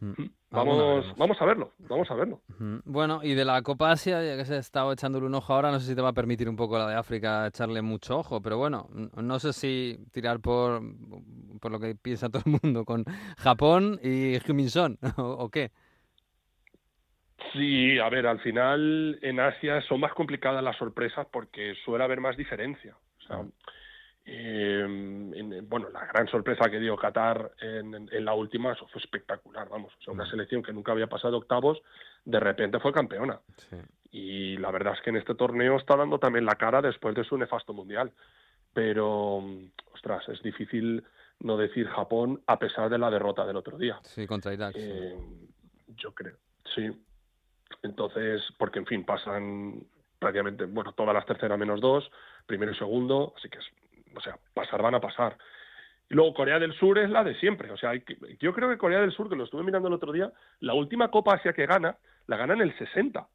[0.00, 0.12] Mm.
[0.50, 2.42] Alguna vamos, vamos a verlo, vamos a verlo.
[2.84, 5.70] Bueno, y de la Copa Asia, ya que se ha estado echándole un ojo ahora,
[5.70, 8.42] no sé si te va a permitir un poco la de África echarle mucho ojo,
[8.42, 10.82] pero bueno, no sé si tirar por,
[11.60, 13.04] por lo que piensa todo el mundo con
[13.38, 15.70] Japón y Heung-min Son, o, o qué.
[17.54, 22.20] Sí, a ver, al final en Asia son más complicadas las sorpresas porque suele haber
[22.20, 22.94] más diferencia.
[23.18, 23.42] O sea,
[24.26, 28.86] eh, en- bueno, la gran sorpresa que dio Qatar en, en- en la última, eso
[28.88, 29.92] fue espectacular, vamos.
[29.98, 31.80] O sea, una selección que nunca había pasado octavos,
[32.24, 33.40] de repente fue campeona.
[33.56, 33.76] Sí.
[34.10, 37.24] Y la verdad es que en este torneo está dando también la cara después de
[37.24, 38.12] su nefasto mundial.
[38.72, 39.44] Pero,
[39.92, 41.04] ostras, es difícil
[41.40, 43.98] no decir Japón a pesar de la derrota del otro día.
[44.02, 44.74] Sí, contra Irak.
[44.74, 44.80] sí.
[44.82, 45.16] Eh,
[45.96, 46.36] yo creo,
[46.74, 46.90] sí.
[47.84, 49.84] Entonces, porque en fin, pasan
[50.18, 52.10] prácticamente, bueno, todas las terceras menos dos,
[52.46, 53.64] primero y segundo, así que, es,
[54.16, 55.36] o sea, pasar van a pasar.
[56.08, 58.02] Y luego Corea del Sur es la de siempre, o sea, hay
[58.40, 61.10] yo creo que Corea del Sur, que lo estuve mirando el otro día, la última
[61.10, 63.28] Copa Asia que gana, la gana en el 60.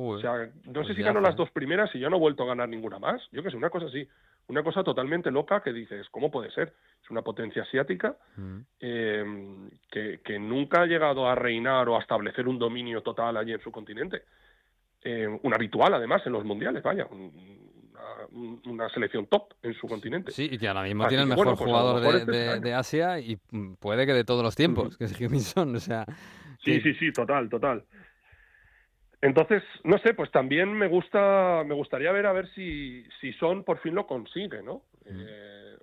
[0.00, 2.44] O sea, no Pues sé si ganó las dos primeras y ya no ha vuelto
[2.44, 3.20] a ganar ninguna más.
[3.32, 4.06] Yo que sé, una cosa así.
[4.46, 6.72] Una cosa totalmente loca que dices, ¿cómo puede ser?
[7.04, 8.58] Es una potencia asiática Mm.
[8.80, 9.24] eh,
[9.90, 13.60] que, que nunca ha llegado a reinar o a establecer un dominio total allí en
[13.60, 14.22] su continente.
[15.02, 17.32] Eh, un habitual, además, en los mundiales, vaya, un-
[17.90, 20.30] una, un- una selección top en su continente.
[20.32, 22.60] Sí, y que ahora mismo Así tiene el mejor bueno, pues jugador mejor de, este
[22.60, 26.04] de- Asia y mm, puede que de todos los tiempos, que es o sea...
[26.64, 27.84] Sí, que- sí, sí, total, total.
[29.20, 33.64] Entonces, no sé, pues también me gusta, me gustaría ver a ver si, si Son
[33.64, 34.82] por fin lo consigue, ¿no?
[35.06, 35.76] Eh,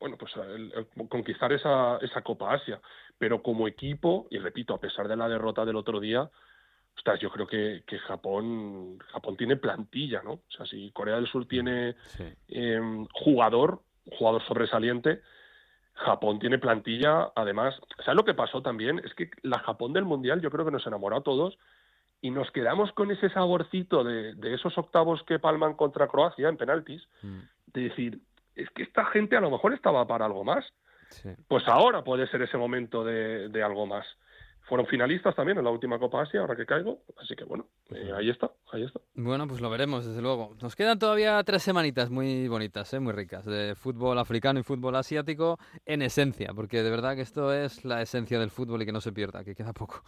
[0.00, 2.80] bueno, pues el- el conquistar esa, esa Copa Asia.
[3.16, 6.28] Pero como equipo, y repito, a pesar de la derrota del otro día,
[6.96, 10.32] ostras, yo creo que, que Japón, Japón tiene plantilla, ¿no?
[10.32, 12.24] O sea, si Corea del Sur tiene Sí.
[12.48, 12.80] eh,
[13.12, 15.20] jugador, jugador sobresaliente,
[15.94, 19.00] Japón tiene plantilla, además, ¿sabes lo que pasó también?
[19.04, 21.58] Es que la Japón del Mundial yo creo que nos enamoró a todos
[22.20, 26.56] y nos quedamos con ese saborcito de, de esos octavos que palman contra Croacia en
[26.56, 28.18] penaltis, Mm, de decir,
[28.56, 30.64] es que esta gente a lo mejor estaba para algo más.
[31.10, 31.30] sí.
[31.46, 34.06] Pues ahora puede ser ese momento de, de algo más.
[34.62, 38.12] Fueron finalistas también en la última Copa Asia, ahora que caigo, así que bueno, eh,
[38.14, 39.00] ahí está, ahí está.
[39.14, 40.54] Bueno, pues lo veremos, desde luego.
[40.60, 43.00] Nos quedan todavía tres semanitas muy bonitas, ¿eh?
[43.00, 47.52] muy ricas, de fútbol africano y fútbol asiático en esencia, porque de verdad que esto
[47.52, 50.04] es la esencia del fútbol y que no se pierda, que queda poco.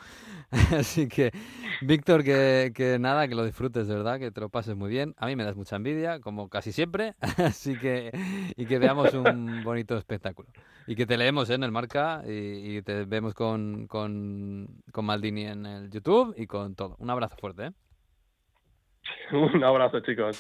[0.77, 1.33] Así que,
[1.81, 5.15] Víctor, que, que nada, que lo disfrutes, de verdad, que te lo pases muy bien.
[5.17, 8.11] A mí me das mucha envidia, como casi siempre, así que,
[8.57, 10.51] y que veamos un bonito espectáculo.
[10.87, 11.55] Y que te leemos ¿eh?
[11.55, 16.47] en el marca y, y te vemos con, con, con Maldini en el YouTube y
[16.47, 16.97] con todo.
[16.99, 17.70] Un abrazo fuerte, ¿eh?
[19.33, 20.39] Un abrazo, chicos.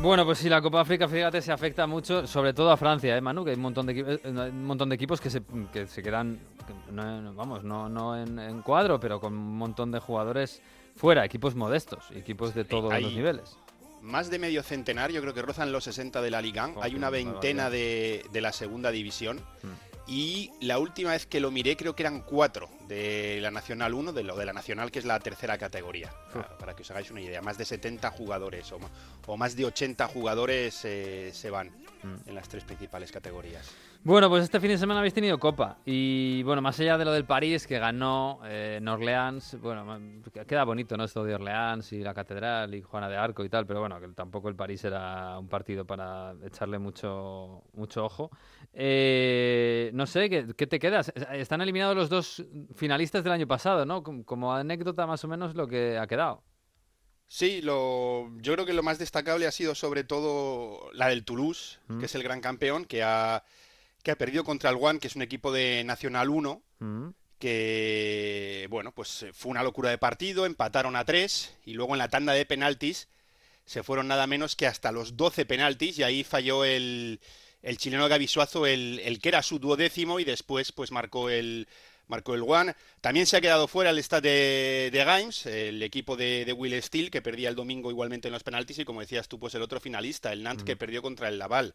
[0.00, 3.20] Bueno, pues sí, la Copa África, fíjate, se afecta mucho, sobre todo a Francia, ¿eh,
[3.20, 3.44] Manu?
[3.44, 6.02] Que hay un montón de, equi- eh, un montón de equipos que se, que se
[6.02, 9.98] quedan, que no, no- vamos, no, no en, en cuadro, pero con un montón de
[9.98, 10.62] jugadores
[10.94, 13.56] fuera, equipos modestos, equipos de todos hay- los niveles.
[14.00, 16.70] Más de medio centenar, yo creo que rozan los 60 de la Liga.
[16.80, 19.38] Hay una veintena de, de la segunda división.
[19.64, 19.87] Mm.
[20.08, 24.12] Y la última vez que lo miré, creo que eran cuatro de la Nacional 1,
[24.14, 26.10] de lo de la Nacional, que es la tercera categoría.
[26.32, 27.42] Para, para que os hagáis una idea.
[27.42, 28.88] Más de 70 jugadores o, ma-
[29.26, 32.28] o más de 80 jugadores eh, se van Mm.
[32.28, 33.66] en las tres principales categorías.
[34.04, 35.78] Bueno, pues este fin de semana habéis tenido Copa.
[35.84, 40.00] Y bueno, más allá de lo del París, que ganó eh, en Orleans, bueno,
[40.46, 41.04] queda bonito, ¿no?
[41.04, 44.08] Esto de Orleans y la Catedral y Juana de Arco y tal, pero bueno, que
[44.08, 48.30] tampoco el París era un partido para echarle mucho, mucho ojo.
[48.72, 51.12] Eh, no sé, ¿qué, qué te quedas?
[51.32, 52.44] Están eliminados los dos
[52.76, 54.02] finalistas del año pasado, ¿no?
[54.02, 56.42] Como, como anécdota más o menos lo que ha quedado.
[57.26, 61.78] Sí, lo, yo creo que lo más destacable ha sido sobre todo la del Toulouse,
[61.88, 61.98] Mm.
[61.98, 63.44] que es el gran campeón, que ha,
[64.08, 67.08] que ha perdido contra el One, que es un equipo de Nacional 1, Mm.
[67.38, 71.98] que, bueno, pues eh, fue una locura de partido, empataron a tres y luego en
[71.98, 73.08] la tanda de penaltis
[73.66, 77.20] se fueron nada menos que hasta los 12 penaltis y ahí falló el,
[77.62, 81.68] el chileno Gaby Suazo, el, el que era su duodécimo y después pues marcó el
[82.06, 82.74] marcó el One.
[83.02, 86.82] También se ha quedado fuera el Stade de, de Reims, el equipo de, de Will
[86.82, 89.60] Steele, que perdía el domingo igualmente en los penaltis y como decías tú, pues el
[89.60, 91.74] otro finalista, el Nantes, que perdió contra el Laval.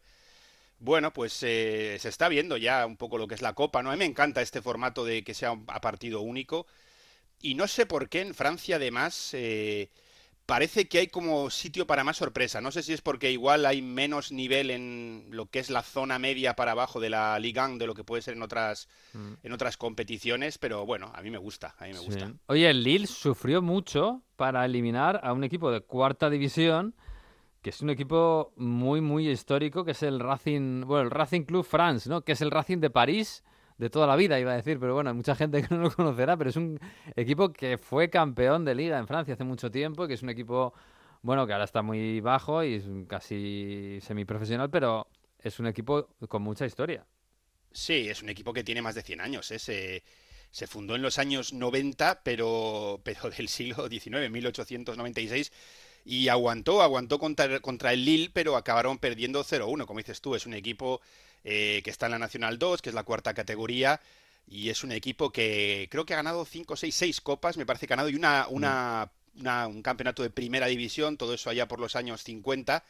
[0.78, 3.90] Bueno, pues eh, se está viendo ya un poco lo que es la Copa, ¿no?
[3.90, 6.66] A mí me encanta este formato de que sea a partido único.
[7.40, 9.90] Y no sé por qué en Francia, además, eh,
[10.46, 12.60] parece que hay como sitio para más sorpresa.
[12.60, 16.18] No sé si es porque igual hay menos nivel en lo que es la zona
[16.18, 18.88] media para abajo de la Liga 1 de lo que puede ser en otras,
[19.42, 22.04] en otras competiciones, pero bueno, a mí me gusta, a mí me Sí.
[22.06, 22.32] gusta.
[22.46, 26.94] Oye, el Lille sufrió mucho para eliminar a un equipo de cuarta división,
[27.64, 31.64] que es un equipo muy, muy histórico, que es el Racing, bueno, el Racing Club
[31.64, 32.20] France, ¿no?
[32.20, 33.42] Que es el Racing de París
[33.78, 35.90] de toda la vida, iba a decir, pero bueno, hay mucha gente que no lo
[35.90, 36.78] conocerá, pero es un
[37.16, 40.74] equipo que fue campeón de liga en Francia hace mucho tiempo, que es un equipo,
[41.22, 46.42] bueno, que ahora está muy bajo y es casi semiprofesional, pero es un equipo con
[46.42, 47.06] mucha historia.
[47.72, 49.50] Sí, es un equipo que tiene más de 100 años.
[49.50, 49.58] ¿eh?
[49.58, 50.04] Se,
[50.50, 55.50] se fundó en los años 90, pero, pero del siglo XIX, 1896,
[56.04, 59.86] y aguantó, aguantó contra, contra el Lille, pero acabaron perdiendo 0-1.
[59.86, 61.00] Como dices tú, es un equipo
[61.44, 64.00] eh, que está en la Nacional 2, que es la cuarta categoría,
[64.46, 67.86] y es un equipo que creo que ha ganado 5, 6, 6 copas, me parece
[67.86, 71.66] que ha ganado, y una, una, una- un campeonato de primera división, todo eso allá
[71.68, 72.84] por los años 50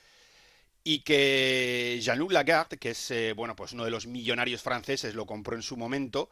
[0.82, 5.26] y que Jean-Luc Lagarde, que es eh, bueno, pues uno de los millonarios franceses, lo
[5.26, 6.30] compró en su momento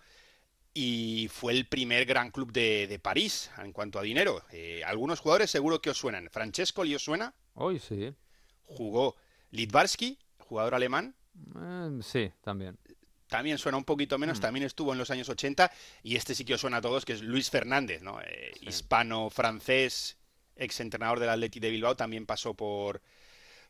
[0.74, 4.42] y fue el primer gran club de, de París en cuanto a dinero.
[4.52, 6.30] Eh, algunos jugadores seguro que os suenan.
[6.30, 7.34] Francesco, ¿os suena?
[7.54, 8.14] Hoy sí.
[8.64, 9.16] Jugó
[9.50, 11.14] Litvarsky, jugador alemán.
[11.56, 12.78] Eh, sí, también.
[13.28, 16.54] También suena un poquito menos, también estuvo en los años 80 y este sí que
[16.54, 18.20] os suena a todos, que es Luis Fernández, ¿no?
[18.20, 20.18] Eh, Hispano-francés,
[20.54, 23.00] ex entrenador del Atleti de Bilbao, también pasó por,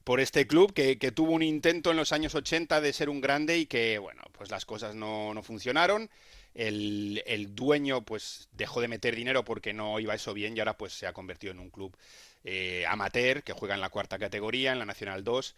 [0.03, 3.21] por este club que, que tuvo un intento en los años 80 de ser un
[3.21, 6.11] grande y que, bueno, pues las cosas no, no funcionaron.
[6.55, 10.77] El, el dueño pues dejó de meter dinero porque no iba eso bien y ahora
[10.77, 11.97] pues se ha convertido en un club
[12.45, 15.55] eh, amateur que juega en la cuarta categoría, en la Nacional 2,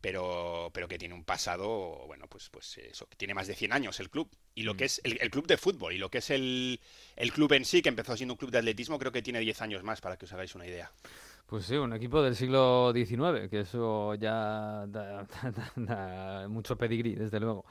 [0.00, 3.72] pero, pero que tiene un pasado, bueno, pues, pues eso, que tiene más de 100
[3.72, 4.28] años el club.
[4.54, 6.78] Y lo que es el, el club de fútbol y lo que es el,
[7.16, 9.60] el club en sí, que empezó siendo un club de atletismo, creo que tiene 10
[9.62, 10.92] años más, para que os hagáis una idea.
[11.46, 17.14] Pues sí, un equipo del siglo XIX, que eso ya da, da- da mucho pedigrí,
[17.14, 17.64] desde luego.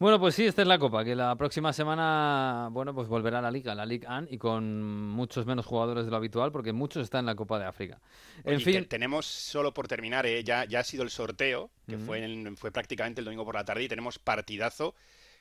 [0.00, 3.42] Bueno, pues sí, esta es la Copa, que la próxima semana, bueno, pues volverá a
[3.42, 7.04] la Liga, la Liga AN, y con muchos menos jugadores de lo habitual, porque muchos
[7.04, 8.00] están en la Copa de África.
[8.44, 11.70] En Oye, fin, te- tenemos solo por terminar, eh, ya, ya ha sido el sorteo,
[11.86, 14.94] que fue, en- fue prácticamente el domingo por la tarde, y tenemos partidazo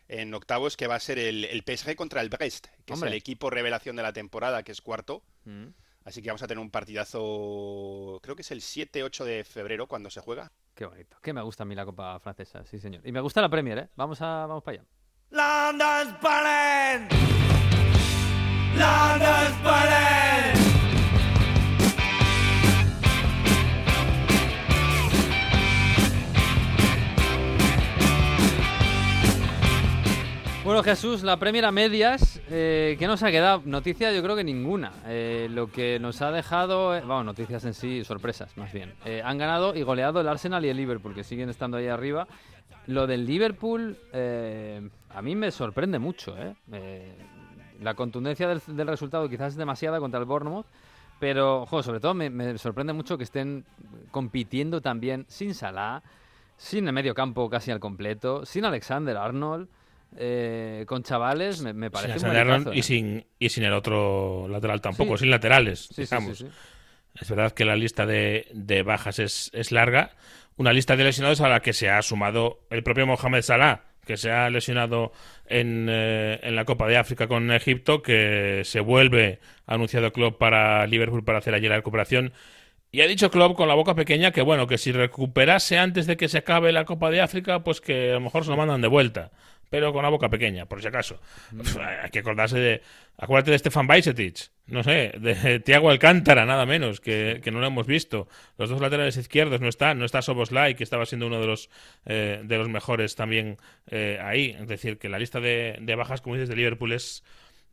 [0.09, 3.07] en octavos que va a ser el, el PSG contra el Brest, que Hombre.
[3.09, 5.23] es el equipo revelación de la temporada, que es cuarto.
[5.45, 5.67] Mm.
[6.03, 10.09] Así que vamos a tener un partidazo, creo que es el 7-8 de febrero cuando
[10.09, 10.51] se juega.
[10.79, 13.05] Qué bonito, que me gusta a mí la Copa francesa, sí señor.
[13.05, 13.89] Y me gusta la Premier, ¿eh?
[13.97, 14.85] Vamos, a, vamos para allá.
[15.29, 17.09] London's burning!
[30.69, 33.63] Bueno, Jesús, la Premier a medias, eh, ¿qué nos ha quedado?
[33.65, 34.91] Noticias yo creo que ninguna.
[35.07, 38.93] Eh, lo que nos ha dejado, eh, vamos, noticias en sí, sorpresas más bien.
[39.03, 42.27] Eh, han ganado y goleado el Arsenal y el Liverpool, que siguen estando ahí arriba.
[42.85, 46.35] Lo del Liverpool a mí me sorprende mucho.
[47.81, 50.67] la contundencia del, resultado quizás es demasiada contra el Bournemouth,
[51.19, 53.65] Pero, sobre todo me, me sorprende mucho que estén
[54.11, 56.03] compitiendo también sin Salah,
[56.57, 59.67] sin el medio campo casi al completo, sin Alexander Arnold,
[60.17, 62.83] eh, con chavales, me, me parece Sin un equipazo, y ¿eh?
[62.83, 65.21] sin y sin el otro lateral tampoco, Sí.
[65.23, 66.37] sin laterales, Sí, digamos.
[66.39, 66.47] sí.
[67.19, 70.11] Es verdad que la lista de, de bajas es, es larga.
[70.57, 74.15] Una lista de lesionados a la que se ha sumado el propio Mohamed Salah, que
[74.17, 75.11] se ha lesionado
[75.47, 80.37] en, eh, en la Copa de África con Egipto, que se vuelve, ha anunciado Klopp
[80.37, 82.33] para Liverpool para hacer allí la recuperación.
[82.91, 86.17] Y ha dicho Klopp con la boca pequeña que bueno, que si recuperase antes de
[86.17, 88.81] que se acabe la Copa de África, pues que a lo mejor se lo mandan
[88.81, 89.31] de vuelta.
[89.69, 91.19] Pero con la boca pequeña, por si acaso.
[91.55, 92.81] Pf, hay que acordarse de.
[93.17, 97.67] Acuérdate de Stefan Bajcetic, no sé, de Tiago Alcántara, nada menos, que, que no lo
[97.67, 98.27] hemos visto.
[98.57, 101.69] Los dos laterales izquierdos no están, no está Soboslai, que estaba siendo uno de los
[102.05, 104.55] eh, de los mejores también eh, ahí.
[104.59, 107.23] Es decir, que la lista de, de bajas, como dices, de Liverpool es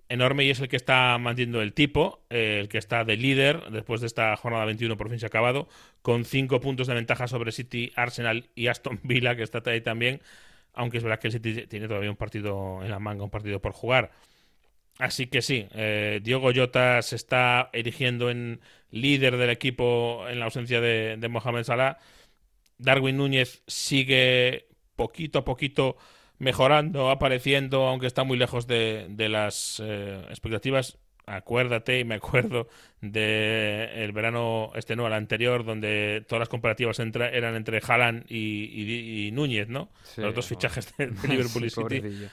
[0.08, 3.70] enorme y es el que está manteniendo el tipo, eh, el que está de líder
[3.70, 5.68] después de esta jornada 21 por fin se ha acabado,
[6.02, 10.20] con cinco puntos de ventaja sobre City, Arsenal y Aston Villa, que está ahí también,
[10.76, 13.60] aunque es verdad que el City tiene todavía un partido en la manga, un partido
[13.60, 14.12] por jugar.
[14.98, 18.60] Así que sí, eh, Diogo Jota se está erigiendo en
[18.90, 21.98] líder del equipo en la ausencia de, Mohamed Salah.
[22.78, 25.96] Darwin Núñez sigue poquito a poquito
[26.38, 30.98] mejorando, apareciendo, aunque está muy lejos de, de las eh, expectativas.
[31.26, 32.68] Acuérdate, y me acuerdo
[33.00, 38.24] de el verano este no, el anterior, donde todas las comparativas entre- eran entre Haaland
[38.28, 39.88] y, y- y Núñez, ¿no?
[40.04, 42.00] Sí, Los dos fichajes de, de Liverpool y Sí, City.
[42.00, 42.28] pobrecillo.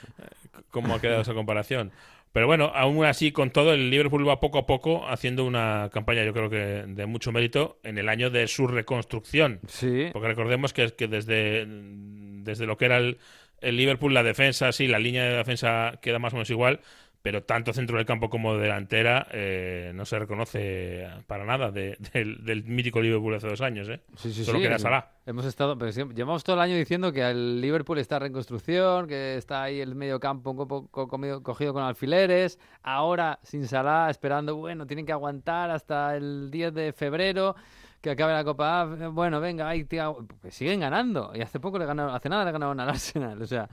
[0.70, 1.90] ¿Cómo ha quedado esa comparación?
[2.32, 6.24] Pero bueno, aún así, con todo, el Liverpool va poco a poco haciendo una campaña,
[6.24, 9.60] yo creo que de mucho mérito, en el año de su reconstrucción.
[9.68, 13.18] Sí, Porque recordemos que, que desde, desde lo que era el,
[13.60, 16.80] el Liverpool, la defensa, sí, la línea de defensa queda más o menos igual,
[17.24, 22.44] pero tanto centro del campo como delantera eh, no se reconoce para nada de- del,
[22.44, 23.88] del mítico Liverpool hace dos años.
[23.88, 24.02] ¿eh?
[24.14, 24.64] Sí, sí, Solo sí.
[24.64, 25.08] queda Salah.
[25.24, 29.36] Hemos estado, pero llevamos todo el año diciendo que el Liverpool está en reconstrucción, que
[29.38, 32.58] está ahí el medio campo un poco comido- cogido con alfileres.
[32.82, 37.56] Ahora sin Salah, esperando, bueno, tienen que aguantar hasta el 10 de febrero
[38.02, 38.82] que acabe la Copa.
[38.82, 38.84] A.
[39.08, 41.32] Bueno, venga, ahí pues siguen ganando.
[41.34, 43.40] Y hace poco le ganaron, hace nada le ganaron al Arsenal.
[43.40, 43.66] O sea,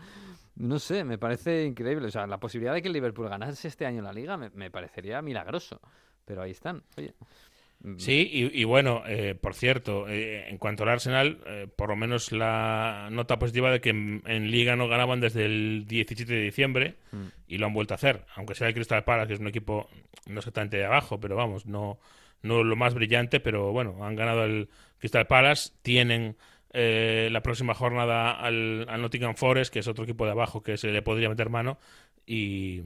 [0.56, 2.08] no sé, me parece increíble.
[2.08, 4.70] O sea, la posibilidad de que el Liverpool ganase este año la Liga me, me
[4.72, 5.80] parecería milagroso.
[6.26, 6.84] Pero ahí están.
[6.98, 7.14] Oye.
[7.84, 11.90] mm, Sí, y, y bueno, eh, por cierto, eh, en cuanto al Arsenal, eh, por
[11.90, 16.32] lo menos la nota positiva de que en, en Liga no ganaban desde el 17
[16.34, 17.26] de diciembre Mm.
[17.48, 18.26] y lo han vuelto a hacer.
[18.36, 19.90] Aunque sea el Crystal Palace, que es un equipo
[20.28, 22.00] no exactamente de abajo, pero vamos, no,
[22.44, 26.38] no lo más brillante, pero bueno, han ganado el Crystal Palace, tienen
[26.74, 30.92] eh, la próxima jornada al, Nottingham Forest, que es otro equipo de abajo que se
[30.92, 31.78] le podría meter mano,
[32.26, 32.82] y,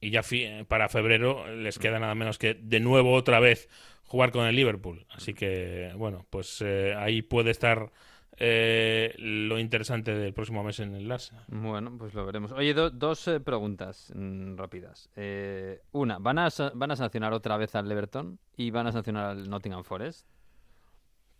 [0.00, 3.68] y ya fi- para febrero les queda nada menos que de nuevo otra vez
[4.04, 5.06] jugar con el Liverpool.
[5.10, 7.90] Así que, bueno, pues eh, ahí puede estar
[8.36, 11.44] eh, lo interesante del próximo mes en el Arsenal.
[11.48, 12.50] Bueno, pues lo veremos.
[12.52, 15.08] Oye, do- dos eh, preguntas mm, rápidas.
[15.16, 19.26] Eh, una, ¿van a, ¿van a sancionar otra vez al Everton y van a sancionar
[19.30, 20.26] al Nottingham Forest?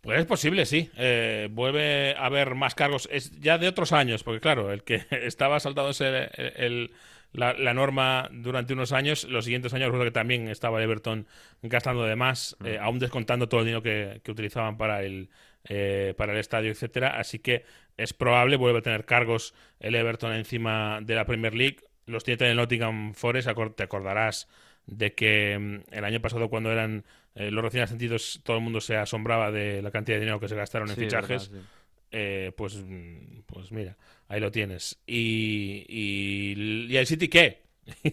[0.05, 0.91] Pues es posible, sí.
[0.97, 3.09] Eh, vuelve a haber más cargos.
[3.11, 6.91] Es ya de otros años, porque claro, el que estaba saltado ese, el, el-
[7.33, 11.27] la, la norma durante unos años, los siguientes años recuerdo que también estaba Everton
[11.63, 15.29] gastando de más, eh, aún descontando todo el dinero que, que utilizaban para el,
[15.65, 17.19] eh, para el estadio, etcétera.
[17.19, 17.65] Así que
[17.97, 21.79] es probable, vuelve a tener cargos el Everton encima de la Premier League.
[22.05, 24.47] Los tiene el Nottingham Forest, te acordarás
[24.87, 28.81] de que mm, el año pasado cuando eran eh, los recién ascendidos todo el mundo
[28.81, 31.49] se asombraba de la cantidad de dinero que se gastaron en Sí, fichajes.
[31.49, 31.69] verdad, sí.
[32.11, 34.99] Eh, pues, mm, pues mira, ahí lo tienes.
[35.05, 37.63] ¿Y, y, y el City qué?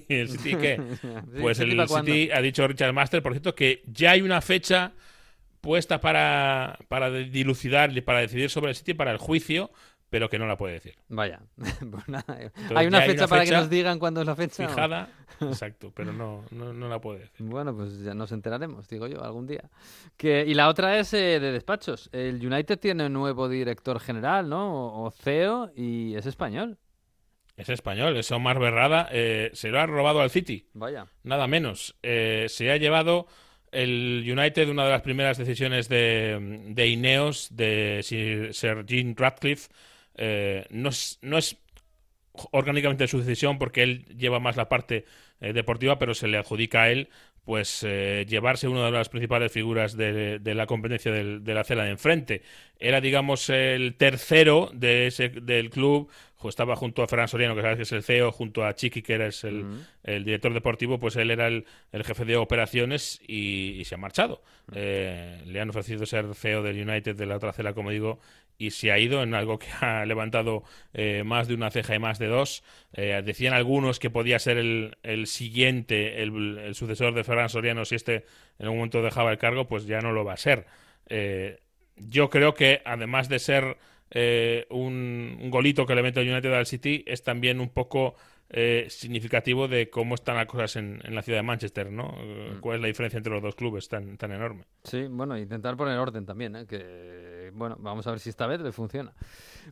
[0.08, 0.76] ¿Y ¿El City qué?
[1.40, 1.88] Pues ¿City el?
[1.88, 4.92] City ha dicho Richard Master, por cierto, que ya hay una fecha
[5.61, 9.70] puesta para, para dilucidar y para decidir sobre el City para el juicio,
[10.12, 10.94] pero que no la puede decir.
[11.09, 11.40] Vaya.
[11.90, 12.25] Pues nada,
[12.75, 14.68] hay una hay fecha una para que nos digan cuándo es la fecha.
[14.68, 15.09] Fijada,
[15.40, 17.46] exacto, pero no, no, no la puede decir.
[17.46, 19.70] Bueno, pues ya nos enteraremos, digo yo, algún día.
[20.18, 22.11] Que, y la otra es eh, de despachos.
[22.12, 24.87] El United tiene un nuevo director general, ¿no?
[24.87, 26.77] O, o CEO, y es español.
[27.57, 30.68] Es español, es Omar Berrada, eh, se lo ha robado al City.
[30.74, 31.07] Vaya.
[31.22, 31.97] Nada menos.
[32.03, 33.26] Eh, se ha llevado
[33.70, 39.70] el United una de las primeras decisiones de, de Ineos, de Sir, Sir Jim Ratcliffe.
[40.16, 41.56] Eh, no, es, no es
[42.50, 45.04] orgánicamente su decisión porque él lleva más la parte
[45.40, 47.08] eh, deportiva, pero se le adjudica a él
[47.44, 51.62] pues eh, llevarse una de las principales figuras de, de la competencia del- de la
[51.62, 52.42] acera de enfrente.
[52.78, 56.08] Era, digamos, el tercero de ese, del club.
[56.49, 59.14] Estaba junto a Ferran Soriano, que sabes que es el CEO, junto a Chiqui, que
[59.14, 63.84] era el, el director deportivo, pues él era el, el jefe de operaciones y, y
[63.84, 64.43] se ha marchado.
[64.74, 68.20] Eh, le han ofrecido ser CEO del United de la otra acera, como digo,
[68.59, 70.62] y se ha ido en algo que ha levantado
[70.95, 72.62] eh, más de una ceja y más de dos.
[72.93, 77.97] Eh, decían algunos que podía ser el, el siguiente, el, sucesor de Ferran Soriano, si
[77.97, 78.24] este
[78.59, 80.66] en algún momento dejaba el cargo, pues ya no lo va a ser.
[81.97, 83.76] Yo creo que además de ser
[84.14, 88.14] eh, un, un golito que le mete el United al City, es también un poco
[88.54, 92.14] eh, significativo de cómo están las cosas en, en la ciudad de Manchester, ¿no?
[92.18, 94.64] Eh, ¿Cuál es la diferencia entre los dos clubes tan, tan enorme?
[94.84, 96.66] Sí, bueno, intentar poner orden también, ¿eh?
[96.66, 99.12] que bueno, vamos a ver si esta vez le funciona.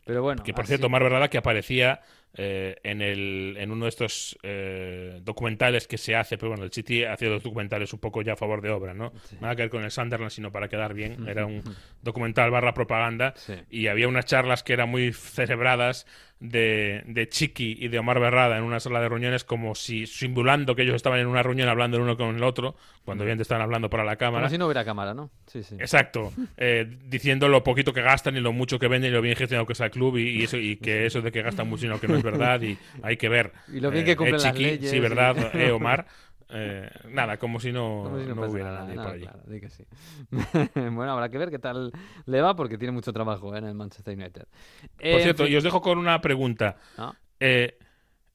[0.05, 2.01] Pero bueno, Que por cierto, Mar Verdada que aparecía
[2.33, 6.71] eh, en, el, en uno de estos eh, documentales que se hace, pero bueno, el
[6.71, 9.11] City hacía los documentales un poco ya a favor de obra, ¿no?
[9.41, 11.27] Nada que ver con el Sunderland, sino para quedar bien.
[11.27, 11.61] Era un
[12.01, 13.55] documental barra propaganda Sí.
[13.69, 16.05] y había unas charlas que eran muy celebradas
[16.41, 20.75] de, de Chiqui y de Omar Berrada en una sala de reuniones como si simulando
[20.75, 22.75] que ellos estaban en una reunión hablando el uno con el otro,
[23.05, 24.43] cuando bien estaban hablando para la cámara.
[24.43, 25.29] Como si no hubiera cámara, ¿no?
[25.45, 25.75] Sí, sí.
[25.75, 29.35] Exacto, eh, diciendo lo poquito que gastan y lo mucho que venden y lo bien
[29.35, 31.85] gestionado que está el club y, y eso y que eso de que gastan mucho
[31.85, 33.53] y no que no es verdad y hay que ver.
[33.71, 36.07] Y lo bien que cumplen eh, las Chiqui, leyes Sí, verdad, eh, Omar.
[36.53, 39.23] Eh, nada, como si no, Como si no hubiera nada, nadie nada, por allí.
[39.23, 39.85] claro, di que sí.
[40.75, 41.91] bueno, habrá que ver qué tal
[42.25, 43.59] le va porque tiene mucho trabajo ¿eh?
[43.59, 44.47] en el Manchester United.
[44.99, 46.77] Eh, Por en cierto, fin- y os dejo con una pregunta.
[46.97, 47.13] Ah.
[47.39, 47.77] Eh,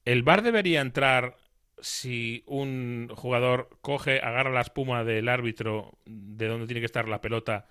[0.05, 1.35] ¿El bar debería entrar
[1.79, 7.21] si un jugador coge, agarra la espuma del árbitro de donde tiene que estar la
[7.21, 7.67] pelota,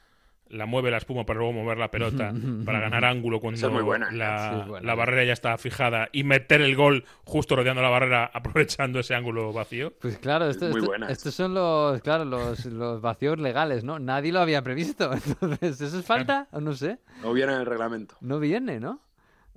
[0.49, 2.33] la mueve la espuma para luego mover la pelota
[2.65, 4.11] para ganar ángulo cuando es muy buena.
[4.13, 4.99] la, Sí, es buena, la sí.
[4.99, 9.53] barrera ya está fijada y meter el gol justo rodeando la barrera aprovechando ese ángulo
[9.53, 9.93] vacío?
[10.01, 13.99] Pues claro, esto- muy esto- estos son los, claro, los, los vacíos legales, ¿no?
[13.99, 15.11] Nadie lo había previsto.
[15.27, 16.47] Entonces, ¿eso es falta?
[16.53, 16.99] O no sé.
[17.23, 18.15] No viene en el reglamento.
[18.21, 19.01] No viene, ¿no?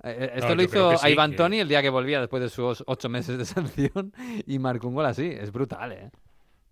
[0.02, 2.48] Eh, eh, Esto No, lo hizo sí, que- Toni el día que volvía después de
[2.48, 4.12] sus ocho meses de sanción
[4.46, 5.26] y marcó un gol así.
[5.26, 6.10] Es brutal, ¿eh?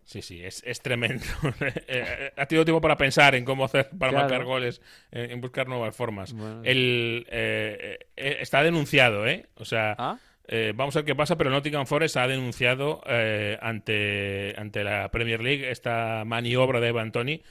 [0.08, 1.22] Sí, sí, es, es tremendo.
[1.86, 4.24] Eh, ha tenido tiempo para pensar en cómo hacer para Claro.
[4.28, 4.80] marcar goles,
[5.10, 6.32] en, en buscar nuevas formas.
[6.32, 6.62] Bueno.
[6.64, 9.46] El, eh, eh, está denunciado, ¿eh?
[9.56, 10.18] O sea, ¿Ah?
[10.46, 15.10] eh, vamos a ver qué pasa, pero Nottingham Forest ha denunciado eh, ante, ante la
[15.10, 17.42] Premier League esta maniobra de Evan Tony.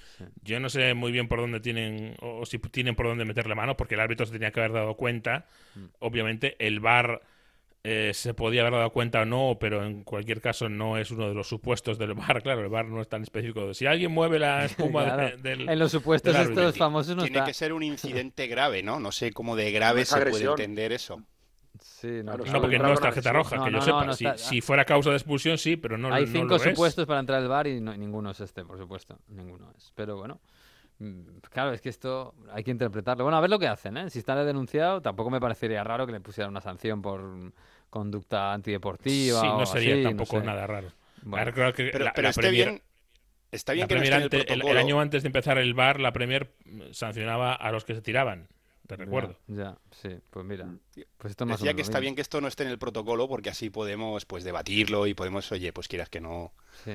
[0.42, 3.78] Yo no sé muy bien por dónde tienen, o si tienen por dónde meterle mano,
[3.78, 5.46] porque el árbitro se tenía que haber dado cuenta.
[5.76, 5.86] Mm.
[6.00, 7.22] Obviamente, el VAR
[7.84, 11.30] eh, se podía haber dado cuenta o no, pero en cualquier caso no es uno
[11.30, 12.42] de los supuestos del VAR.
[12.44, 13.74] Claro, el VAR no es tan específico.
[13.74, 15.70] Si alguien mueve la espuma de- del.
[15.70, 16.64] En los supuestos árbitro.
[16.64, 17.48] estos famosos no Tiene está.
[17.48, 19.00] que ser un incidente grave, ¿no?
[19.00, 21.22] No sé cómo de grave se puede entender eso.
[21.80, 22.46] Sí, no, Claro.
[22.52, 24.14] No, porque no es tarjeta roja, No, que yo no, sepa.
[24.14, 26.64] si, está- si fuera causa de expulsión, sí, pero no Hay no cinco lo es.
[26.64, 29.20] supuestos para entrar al bar y no- ninguno es este, por supuesto.
[29.28, 29.92] Ninguno es.
[29.96, 30.42] Pero bueno.
[31.00, 33.24] Mm, Claro, es que esto hay que interpretarlo.
[33.24, 34.10] Bueno, a ver lo que hacen, ¿eh?
[34.10, 37.52] Si está denunciado, tampoco me parecería raro que le pusieran una sanción por
[37.90, 39.42] conducta antideportiva.
[39.42, 40.46] Sí, o no sería así, no tampoco sé.
[40.46, 40.92] nada raro.
[41.24, 41.46] Bueno.
[41.46, 42.82] Recordad que Pero, la- pero la esté Premier- bien,
[43.52, 44.72] está bien la que no esté en el ante- el, protocolo.
[44.72, 48.02] el año antes de empezar el bar, la Premier mm, sancionaba a los que se
[48.02, 48.48] tiraban.
[48.86, 49.38] Te recuerdo.
[49.48, 50.66] Ya, ya, sí, pues mira.
[51.18, 52.02] Pues esto más o Decía menos que está mismo.
[52.02, 55.52] bien que esto no esté en el protocolo porque así podemos pues debatirlo y podemos,
[55.52, 56.54] oye, pues quieras que no,
[56.86, 56.94] Sí.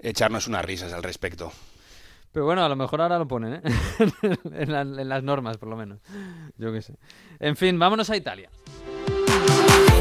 [0.00, 1.52] echarnos unas risas al respecto.
[2.32, 3.62] Pero bueno, a lo mejor ahora lo ponen, ¿eh?
[4.52, 5.98] en, la- en las normas, por lo menos.
[6.56, 6.94] Yo qué sé.
[7.40, 8.48] En fin, vámonos a Italia.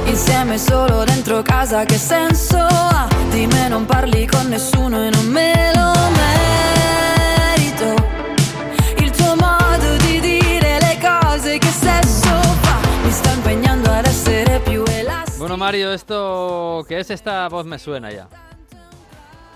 [0.07, 3.07] Insieme solo dentro casa che senso ha?
[3.31, 7.95] Di me non parli con nessuno e non me lo merito
[9.03, 12.27] Il tuo modo di dire le cose che sesso
[12.61, 17.11] fa Mi sta impegnando ad essere più elastico Bueno, Mario, ¿esto qué es?
[17.11, 18.27] Esta voz me suena ya.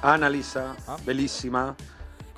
[0.01, 0.97] Analisa, Ah.
[1.03, 1.75] belísima,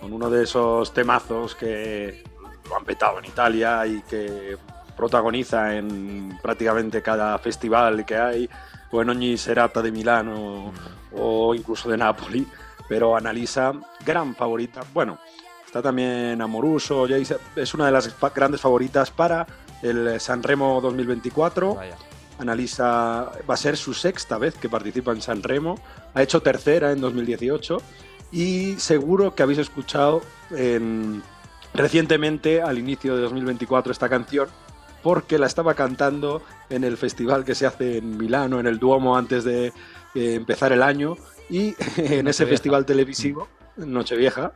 [0.05, 2.21] con uno de esos temazos que
[2.69, 4.55] lo han petado en Italia y que
[4.95, 8.47] protagoniza en prácticamente cada festival que hay,
[8.91, 10.71] o en ogni serata de Milano
[11.11, 12.45] o incluso de Nápoli,
[12.87, 13.73] pero Analisa,
[14.05, 14.81] gran favorita.
[14.93, 15.17] Bueno,
[15.65, 19.47] está también Amoruso, Jace, es una de las grandes favoritas para
[19.81, 21.73] el Sanremo 2024.
[21.73, 21.95] Vaya.
[22.37, 25.79] Analisa va a ser su sexta vez que participa en San Remo.
[26.13, 27.79] Ha hecho tercera en 2018
[28.35, 30.21] y seguro que habéis escuchado
[30.51, 31.23] en-
[31.73, 34.47] recientemente al inicio de 2024 esta canción
[35.01, 39.15] porque la estaba cantando en el festival que se hace en Milano, en el Duomo
[39.17, 39.73] antes de eh,
[40.33, 41.15] empezar el año.
[41.49, 44.53] Y en ese festival televisivo, Nochevieja,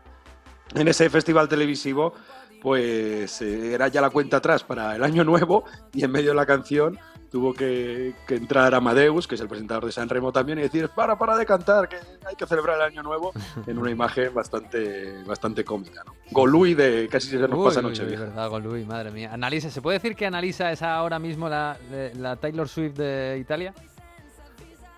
[0.74, 2.14] en ese festival televisivo,
[2.62, 5.64] pues eh, era ya la cuenta atrás para el año nuevo
[5.94, 6.98] y en medio de la canción
[7.32, 10.90] tuvo que, que, entrar Amadeus, que es el presentador de San Remo también, y decir,
[10.90, 13.32] para, para de cantar, que hay que celebrar el año nuevo,
[13.68, 16.04] en una imagen bastante, bastante cómica.
[16.06, 16.14] ¿no?
[16.32, 18.24] Golui de casi se nos Uy, pasa noche uy, vieja.
[18.24, 19.34] verdad, Golui, madre mía.
[19.34, 21.78] Analiza, ¿se puede decir que analiza esa ahora mismo la,
[22.16, 23.74] la Taylor Swift de Italia?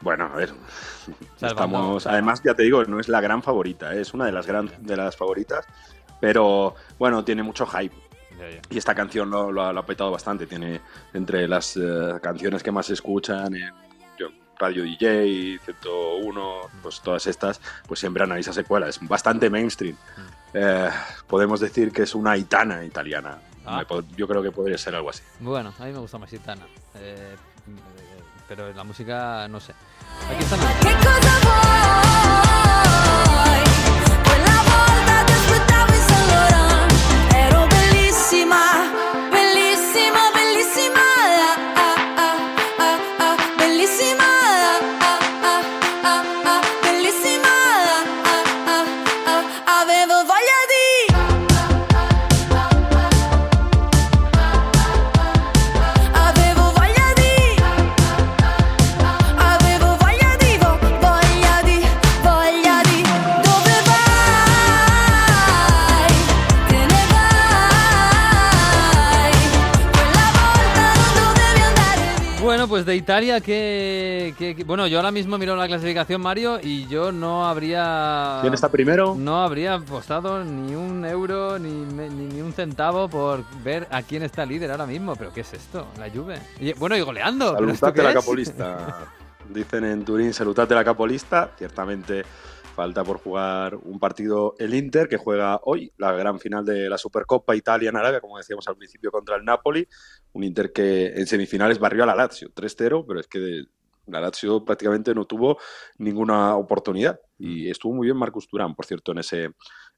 [0.01, 0.51] Bueno, a ver,
[1.39, 4.01] estamos, además ya te digo, no es la gran favorita, ¿eh?
[4.01, 5.63] es una de las gran, de las favoritas,
[6.19, 7.95] pero bueno, tiene mucho hype.
[8.69, 10.45] Y esta canción lo, lo ha, lo ha petado bastante.
[10.47, 10.81] Tiene
[11.13, 13.71] entre las eh, canciones que más se escuchan en
[14.17, 14.27] yo,
[14.59, 18.87] Radio DJ, 101, pues todas estas, pues siempre analiza secuela.
[18.87, 19.95] Es bastante mainstream.
[20.53, 20.89] Eh,
[21.27, 23.39] podemos decir que es una itana italiana.
[23.65, 23.83] Ah.
[24.17, 25.21] Yo creo que podría ser algo así.
[25.39, 26.65] Bueno, a mí me gusta más Gitana.
[26.95, 27.35] Eh,
[28.47, 29.73] pero la música, no sé.
[30.29, 30.59] Aquí están.
[72.91, 77.11] De Italia, que, que- que- Bueno, yo ahora mismo miro la clasificación, Mario, y yo
[77.11, 78.39] no habría...
[78.41, 79.15] ¿Quién está primero?
[79.17, 84.23] No habría apostado ni un euro ni, ni, ni un centavo por ver a quién
[84.23, 85.15] está líder ahora mismo.
[85.15, 85.87] ¿Pero qué es esto?
[85.97, 86.39] La Juve.
[86.59, 87.55] Y, bueno, y goleando.
[87.57, 88.97] ¿pero esto Salutate la capolista.
[89.49, 91.51] Dicen en Turín, salutate la capolista.
[91.57, 92.23] Ciertamente
[92.75, 96.97] falta por jugar un partido el Inter, que juega hoy la gran final de la
[96.97, 99.87] Supercopa Italia en Arabia, como decíamos al principio, contra el Napoli.
[100.33, 103.65] Un Inter que en semifinales barrió a la Lazio 3-0, pero es que de-
[104.07, 105.57] la Lazio prácticamente no tuvo
[105.97, 107.19] ninguna oportunidad.
[107.37, 109.51] Y estuvo muy bien Marcus Turán, por cierto, en ese,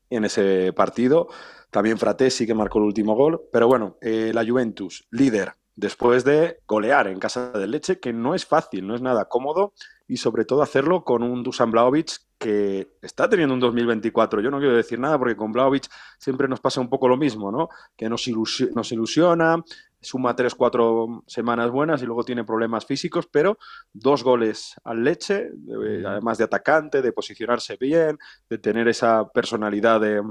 [0.10, 1.28] en ese partido.
[1.72, 3.42] También Fratesi, que marcó el último gol.
[3.52, 8.36] Pero bueno, eh, la Juventus, líder, después de golear en casa del Leche, que no
[8.36, 9.74] es fácil, no es nada cómodo,
[10.08, 14.42] y sobre todo hacerlo con un Dusan Blaovic que está teniendo un 2024.
[14.42, 15.88] Yo no quiero decir nada porque con Blaovic
[16.20, 17.70] siempre nos pasa un poco lo mismo, ¿no?
[17.96, 19.64] Que nos, ilusio- nos ilusiona,
[20.02, 23.58] suma tres, cuatro semanas buenas y luego tiene problemas físicos, pero
[23.94, 28.18] dos goles al Leche, de- además de atacante, de posicionarse bien,
[28.50, 30.22] de tener esa personalidad de,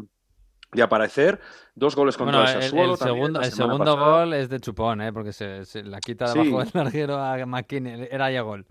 [0.73, 1.41] de aparecer,
[1.75, 5.01] dos goles contra Bueno, el Sassuolo el también, segundo, el segundo gol es de chupón,
[5.01, 5.13] ¿eh?
[5.15, 6.39] Porque se, se la quita Sí.
[6.41, 8.09] debajo del larguero a McKinney.
[8.11, 8.67] Era ya gol.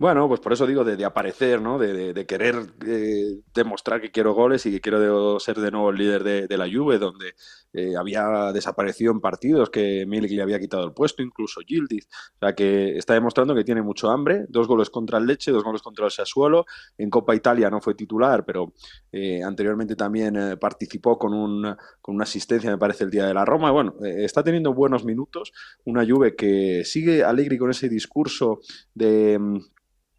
[0.00, 1.76] Bueno, pues por eso digo de, aparecer, ¿no?
[1.76, 2.54] De, de- querer
[2.86, 6.68] eh, demostrar que quiero goles y que quiero ser de nuevo el líder de, la
[6.72, 7.34] Juve, donde
[7.72, 12.06] eh, había desaparecido en partidos, que Milik le había quitado el puesto, incluso Gildiz.
[12.36, 14.44] O sea que está demostrando que tiene mucho hambre.
[14.48, 16.64] Dos goles contra el Leche, dos goles contra el Sassuolo.
[16.96, 18.74] En Copa Italia no fue titular, pero
[19.10, 23.34] eh, anteriormente también eh, participó con, un, con una asistencia, me parece, el día de
[23.34, 23.72] la Roma.
[23.72, 25.52] Bueno, está teniendo buenos minutos.
[25.86, 28.60] Una Juve que sigue alegre con ese discurso
[28.94, 29.40] de...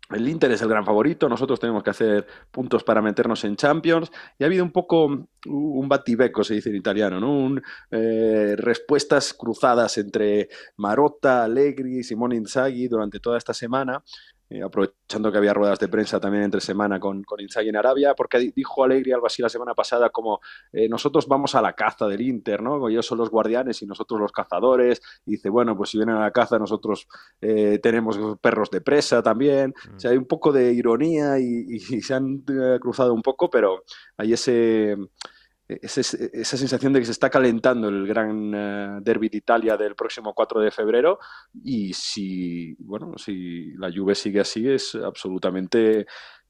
[0.09, 4.11] el Inter es el gran favorito, nosotros tenemos que hacer puntos para meternos en Champions.
[4.37, 5.05] Y ha habido un poco
[5.45, 7.31] un battibeco, se dice en italiano, ¿no?
[7.31, 14.03] Un, eh, respuestas cruzadas entre Marotta, Allegri, Simone Inzaghi durante toda esta semana.
[14.49, 18.13] Eh, aprovechando que había ruedas de prensa también entre semana con, con Inzaghi en Arabia,
[18.15, 20.39] porque di- dijo Allegri algo así la semana pasada como
[20.71, 22.89] eh, nosotros vamos a la caza del Inter, ¿no?
[22.89, 25.01] Ellos son los guardianes y nosotros los cazadores.
[25.25, 27.07] Y dice, bueno, pues si vienen a la caza nosotros
[27.41, 29.73] eh, tenemos perros de presa también.
[29.95, 32.43] O sea, hay un poco de ironía y, se han
[32.79, 33.83] cruzado un poco, pero
[34.17, 34.95] hay ese,
[35.69, 40.33] esa sensación de que se está calentando el gran eh, derby de Italia del próximo
[40.33, 41.19] 4 de febrero
[41.63, 46.07] y si, bueno, si la Juve sigue así es absolutamente,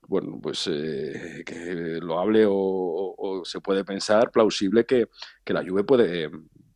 [0.08, 5.10] bueno, pues eh, que lo hable o, o- o se puede pensar plausible que,
[5.44, 6.30] que la Juve puede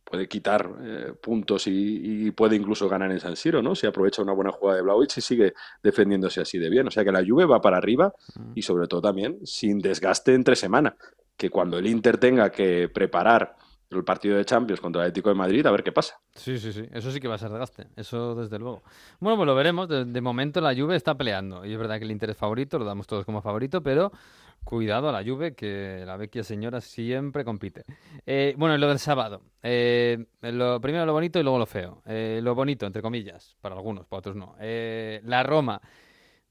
[0.04, 3.74] puede quitar eh, puntos y, y puede incluso ganar en San Siro, ¿no?
[3.74, 6.86] Si aprovecha una buena jugada de Vlahovic y sigue defendiéndose así de bien.
[6.86, 8.12] O sea que la Juve va para arriba
[8.54, 10.94] y sobre todo también sin desgaste entre semana.
[11.36, 13.56] Que cuando el Inter tenga que preparar
[13.90, 16.18] el partido de Champions contra el Atlético de Madrid, a ver qué pasa.
[16.34, 16.84] Sí, sí, sí.
[16.92, 17.86] Eso sí que va a ser desgaste.
[17.96, 18.82] Eso desde luego.
[19.20, 19.88] Bueno, pues lo veremos.
[19.88, 21.64] De, de momento la Juve está peleando.
[21.64, 24.12] Y es verdad que el Inter es favorito, lo damos todos como favorito, pero
[24.64, 27.84] cuidado a la Juve, que la vecchia señora siempre compite.
[28.26, 29.42] Eh, bueno, lo del sábado.
[29.62, 32.02] Eh, lo, primero lo bonito y luego lo feo.
[32.06, 34.56] Eh, lo bonito, entre comillas, para algunos, para otros no.
[34.58, 35.80] La Roma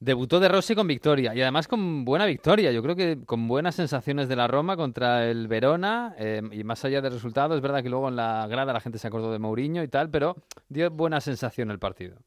[0.04, 2.70] Debutó de Rossi con victoria y además con buena victoria.
[2.70, 6.84] Yo creo que con buenas sensaciones de la Roma contra el Verona eh, y más
[6.84, 9.38] allá del resultado, es verdad que luego en la grada la gente se acordó de
[9.38, 10.36] Mourinho y tal, pero
[10.68, 12.18] dio buena sensación el partido.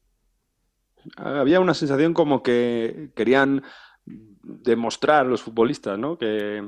[1.14, 3.62] Había una sensación como que querían
[4.48, 6.16] demostrar los futbolistas, ¿no?
[6.16, 6.62] Que,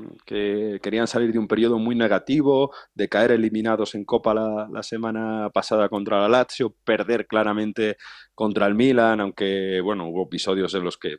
[0.81, 5.89] querían salir de un periodo muy negativo, de caer eliminados en Copa la, semana pasada
[5.89, 7.97] contra la Lazio, perder claramente
[8.35, 11.17] contra el Milan, aunque, bueno, hubo episodios en los que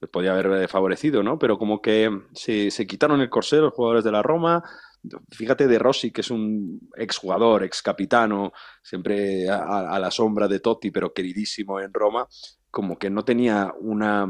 [0.00, 1.38] les podía haber favorecido, ¿no?
[1.38, 4.62] Pero como que se, se quitaron el corsé los jugadores de la Roma,
[5.30, 8.52] fíjate de Rossi, que es un exjugador, ex capitano,
[8.82, 12.26] siempre a, la sombra de Totti, pero queridísimo en Roma,
[12.74, 14.28] como que no tenía una,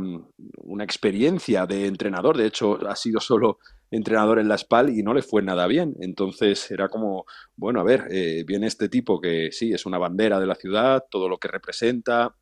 [0.82, 2.36] experiencia de entrenador.
[2.36, 3.58] De hecho, ha sido solo
[3.90, 5.96] entrenador en la SPAL y no le fue nada bien.
[6.00, 7.24] Entonces era como,
[7.56, 11.04] bueno, a ver, eh, viene este tipo que sí, es una bandera de la ciudad,
[11.10, 12.36] todo lo que representa,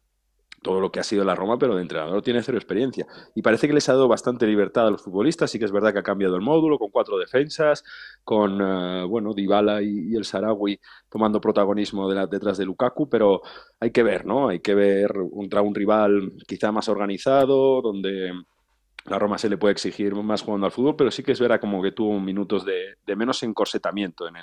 [0.63, 3.07] todo lo que ha sido la Roma, pero de entrenador tiene cero experiencia.
[3.35, 5.51] Y parece que les ha dado bastante libertad a los futbolistas.
[5.51, 7.85] Sí que es verdad que ha cambiado el módulo con cuatro defensas,
[8.25, 13.43] con uh, bueno, Dybala y, el Sarawi tomando protagonismo de detrás de Lukaku, pero
[13.81, 14.49] hay que ver, ¿no?
[14.49, 18.33] Hay que ver contra un rival quizá más organizado, donde
[19.05, 21.61] la Roma se le puede exigir más jugando al fútbol, pero sí que es verdad
[21.61, 24.37] como que tuvo minutos de, menos encorsetamiento en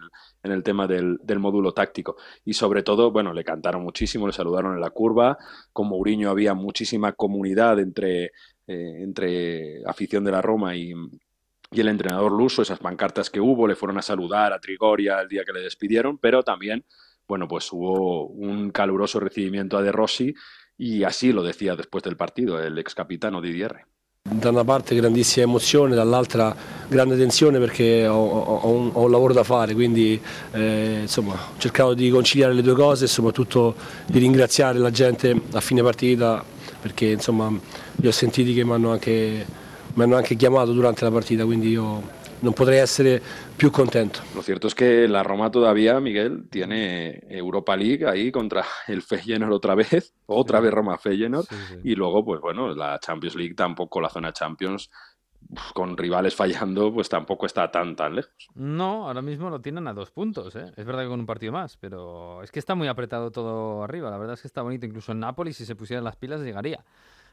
[0.51, 2.17] el, tema del, módulo táctico.
[2.43, 5.37] Y sobre todo, bueno, le cantaron muchísimo, le saludaron en la curva.
[5.71, 8.25] Con Mourinho había muchísima comunidad entre,
[8.67, 10.93] eh, entre afición de la Roma y,
[11.71, 15.29] y el entrenador luso, esas pancartas que hubo, le fueron a saludar a Trigoria el
[15.29, 16.83] día que le despidieron, pero también,
[17.27, 20.33] bueno, pues hubo un caluroso recibimiento a De Rossi
[20.77, 23.85] y así lo decía después del partido el ex capitano Didier.
[24.21, 26.55] Da una parte grandissima emozione, dall'altra
[26.87, 31.57] grande tensione perché ho, ho, un, ho, un, lavoro da fare, quindi eh, insomma, ho
[31.57, 33.73] cercato di conciliare le due cose e soprattutto
[34.05, 36.43] di ringraziare la gente a fine partita
[36.79, 37.51] perché insomma,
[37.95, 39.45] li ho sentiti che mi hanno anche,
[39.95, 43.21] anche chiamato durante la partita, quindi io no podría ser
[43.57, 44.19] più contento.
[44.35, 49.53] Lo cierto es que la Roma todavía, Miguel, tiene Europa League ahí contra el Feyenoord
[49.53, 51.47] otra vez, otra vez Roma Feyenoord,
[51.83, 54.89] y luego, pues bueno, la Champions League tampoco, la zona Champions,
[55.73, 58.49] con rivales fallando, pues tampoco está tan tan lejos.
[58.55, 60.71] No, ahora mismo lo tienen a dos puntos, ¿eh?
[60.75, 64.09] Es verdad que con un partido más, pero es que está muy apretado todo arriba.
[64.11, 64.85] La verdad es que está bonito.
[64.85, 66.83] Incluso en Nápoles, si se pusieran las pilas, llegaría.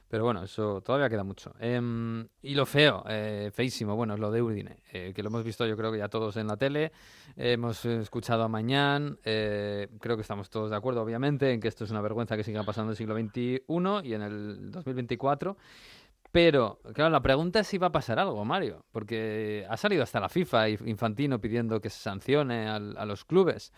[0.09, 1.53] Pero bueno, eso todavía queda mucho.
[1.59, 5.43] Em, y lo feo, eh, feísimo, bueno, es lo de Udine, eh, que lo hemos
[5.43, 6.93] visto yo creo que ya todos en la tele,
[7.37, 11.85] hemos escuchado a Mañán, eh, creo que estamos todos de acuerdo, obviamente, en que esto
[11.85, 15.57] es una vergüenza que siga pasando en el siglo XXI y en el 2024.
[16.31, 20.21] Pero, claro, la pregunta es si va a pasar algo, Mario, porque ha salido hasta
[20.21, 23.73] la FIFA Infantino pidiendo que se sancione a, a los clubes.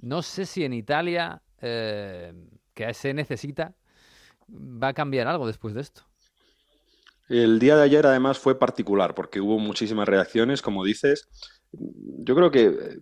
[0.00, 3.74] No sé si en Italia, que se necesita,
[4.48, 6.02] va a cambiar algo después de esto.
[7.28, 11.28] El día de ayer además fue particular porque hubo muchísimas reacciones, como dices.
[11.72, 12.98] Yo creo que eh,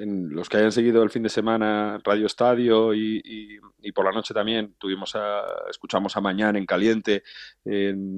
[0.00, 3.60] en los que hayan seguido el fin de semana Radio Estadio y,
[3.94, 7.22] por la noche también tuvimos a, escuchamos a Mañana en Caliente
[7.64, 8.16] en,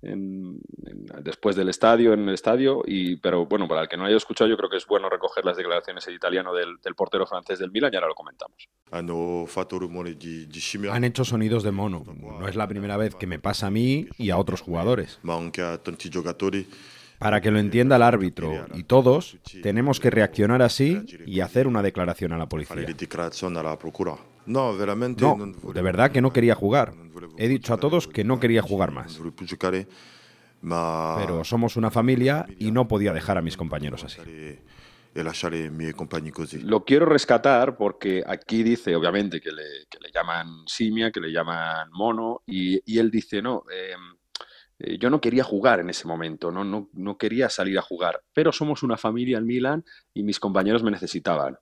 [0.00, 4.48] después del estadio, en el estadio, y, pero bueno, para el que no haya escuchado,
[4.48, 7.90] yo creo que es bueno recoger las declaraciones en italiano del, portero francés del Milan
[7.92, 8.68] y ahora lo comentamos.
[10.94, 12.04] Han hecho sonidos de mono.
[12.16, 15.18] No es la primera vez que me pasa a mí y a otros jugadores.
[17.18, 21.82] Para que lo entienda el árbitro y todos, tenemos que reaccionar así y hacer una
[21.82, 22.76] declaración a la policía.
[25.26, 26.94] No, de verdad que no quería jugar.
[27.36, 29.20] He dicho a todos que no quería jugar más.
[30.60, 34.20] Pero somos una familia y no podía dejar a mis compañeros así.
[36.64, 42.42] Lo quiero rescatar porque aquí dice, obviamente, que le, llaman simia, que le llaman mono,
[42.46, 44.16] y, él dice, no, em,
[44.78, 46.62] eh, yo no quería jugar en ese momento, ¿no?
[46.62, 49.84] No, no quería salir a jugar, pero somos una familia en Milán
[50.14, 51.58] y mis compañeros me necesitaban.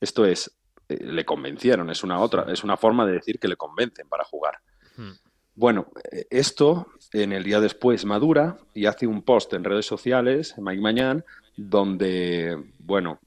[0.00, 0.56] Esto es,
[0.88, 4.24] eh, le convencieron, es una otra, es una forma de decir que le convencen para
[4.24, 4.58] jugar.
[4.96, 5.12] Hmm.
[5.54, 10.54] Bueno, eh, esto en el día después madura y hace un post en redes sociales,
[10.58, 11.24] Mike Mañán,
[11.56, 13.20] donde, bueno,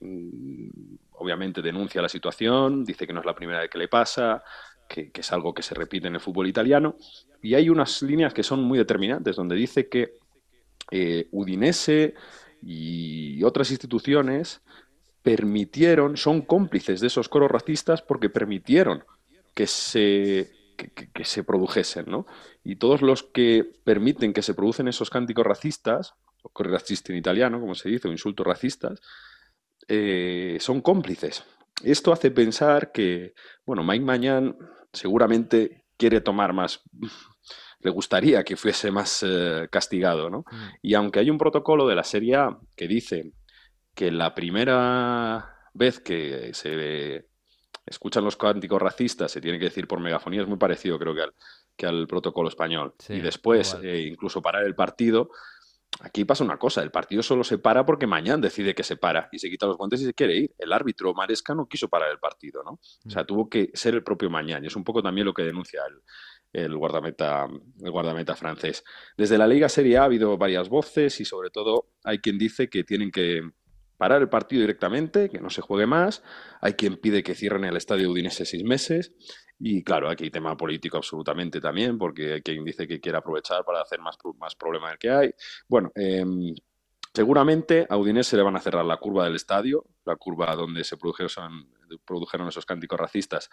[0.00, 0.68] mm,
[1.12, 4.42] obviamente denuncia la situación, dice que no es la primera vez que le pasa,
[4.88, 6.96] que, es algo que se repite en el fútbol italiano,
[7.40, 10.18] y hay unas líneas que son muy determinantes, donde dice que
[10.90, 12.14] eh, Udinese
[12.60, 14.60] y otras instituciones
[15.22, 19.04] permitieron, son cómplices de esos coros racistas porque permitieron
[19.54, 22.26] que se, que, se produjesen, ¿no?
[22.64, 27.60] Y todos los que permiten que se producen esos cánticos racistas, o racista en italiano,
[27.60, 29.00] como se dice, o insultos racistas,
[29.88, 31.44] eh, son cómplices.
[31.82, 33.34] Esto hace pensar que,
[33.66, 34.56] bueno, Mike Mañan
[34.92, 36.82] seguramente quiere tomar más,
[37.80, 40.40] le gustaría que fuese más eh, castigado, ¿no?
[40.50, 40.68] Mm.
[40.82, 43.32] Y aunque hay un protocolo de la Serie A que dice
[43.94, 47.26] que la primera vez que se
[47.86, 51.22] escuchan los cánticos racistas se tiene que decir por megafonía, es muy parecido creo que
[51.22, 51.34] al,
[51.76, 52.94] que al protocolo español.
[53.08, 55.30] y después, eh, incluso parar el partido,
[55.98, 59.28] Aquí pasa una cosa, el partido solo se para porque mañana decide que se para
[59.32, 60.54] y se quita los guantes y se quiere ir.
[60.56, 62.80] El árbitro Maresca no quiso parar el partido, ¿no?
[63.04, 63.26] O sea, mm.
[63.26, 66.62] tuvo que ser el propio mañana y es un poco también lo que denuncia el,
[66.64, 67.48] el, guardameta,
[67.82, 68.84] el guardameta francés.
[69.16, 72.70] Desde la Liga Serie A ha habido varias voces y sobre todo hay quien dice
[72.70, 73.42] que tienen que
[74.00, 76.22] parar el partido directamente, que no se juegue más.
[76.62, 79.12] Hay quien pide que cierren el estadio Udinese seis meses.
[79.58, 83.62] Y claro, aquí hay tema político absolutamente también, porque hay quien dice que quiere aprovechar
[83.62, 85.34] para hacer más, más problema del que hay.
[85.68, 86.54] Bueno, em,
[87.12, 90.96] seguramente a Udinese le van a cerrar la curva del estadio, la curva donde se
[90.96, 91.68] produjeron,
[92.06, 93.50] produjeron esos cánticos racistas,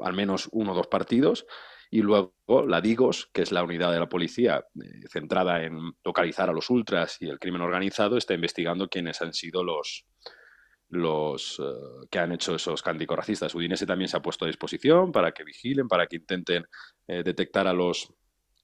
[0.00, 1.46] al menos uno o dos partidos.
[1.90, 2.34] Y luego
[2.66, 6.70] la DIGOS, que es la unidad de la policía eh, centrada en localizar a los
[6.70, 10.06] ultras y el crimen organizado, está investigando quiénes han sido los,
[10.88, 13.54] los eh, que han hecho esos cánticos racistas.
[13.54, 16.64] Udinese también se ha puesto a disposición para que vigilen, para que intenten
[17.06, 18.12] eh, detectar a los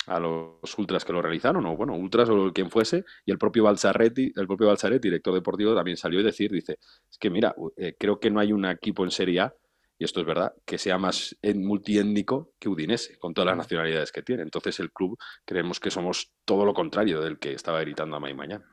[0.09, 3.63] a los ultras que lo realizaron, o bueno, ultras o quien fuese, y el propio
[3.63, 7.55] Balsaretti, el propio Balsaretti, director deportivo, también salió a decir, dice, es que mira,
[8.01, 9.55] creo que no hay un equipo en Serie A
[10.03, 14.21] y esto es verdad, que sea más multiétnico que Udinese, con todas las nacionalidades que
[14.21, 14.43] tiene.
[14.43, 18.35] Entonces el club creemos que somos todo lo contrario del que estaba gritando a May
[18.35, 18.65] mañana.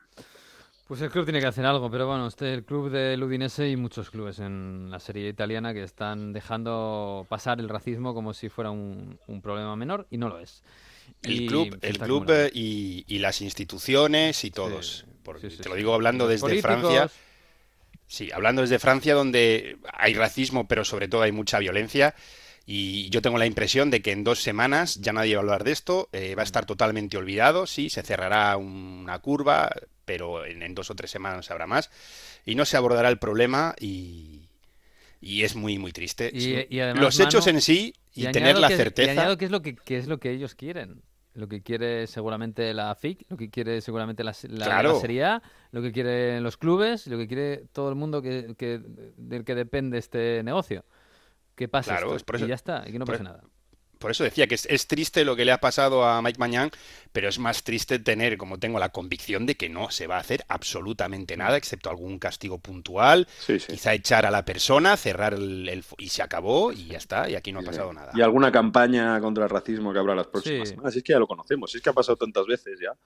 [0.88, 3.76] Pues el club tiene que hacer algo, pero bueno, este el club del Udinese y
[3.76, 8.72] muchos clubes en la serie italiana que están dejando pasar el racismo como si fuera
[8.72, 10.64] un, problema menor y no lo es.
[11.22, 15.06] El club, el club eh, y, las instituciones y todos.
[15.62, 17.08] te lo digo hablando desde Francia
[18.10, 22.16] Sí, hablando desde Francia, donde hay racismo, pero sobre todo hay mucha violencia.
[22.66, 25.62] Y yo tengo la impresión de que en dos semanas ya nadie va a hablar
[25.62, 29.70] de esto, eh, va a estar totalmente olvidado, sí, se cerrará una curva,
[30.04, 31.88] pero en, dos o tres semanas se habrá más.
[32.44, 34.48] Y no se abordará el problema y,
[35.20, 36.32] es muy, muy triste.
[36.96, 39.32] Los hechos en sí y, tener la certeza.
[39.32, 41.00] Y que es lo que, que es lo que ellos quieren
[41.34, 45.42] lo que quiere seguramente la FIC, lo que quiere seguramente la, la, Serie A,
[45.72, 48.80] lo que quieren los clubes, lo que quiere todo el mundo que, que
[49.16, 50.84] del que depende este negocio.
[51.54, 53.42] Que pase esto, y ya está, y que no pase nada
[54.00, 56.70] por eso decía que es, triste lo que le ha pasado a Mike Mañán,
[57.12, 60.20] pero es más triste tener, como tengo la convicción de que no se va a
[60.20, 66.08] hacer absolutamente nada, excepto algún castigo puntual, quizá echar a la persona, cerrar el, y
[66.08, 68.12] se acabó y ya está, y aquí no ha pasado nada.
[68.14, 70.96] Y alguna campaña contra el racismo que habrá las próximas semanas.
[70.96, 72.96] Es que ya lo conocemos, es que ha pasado tantas veces ya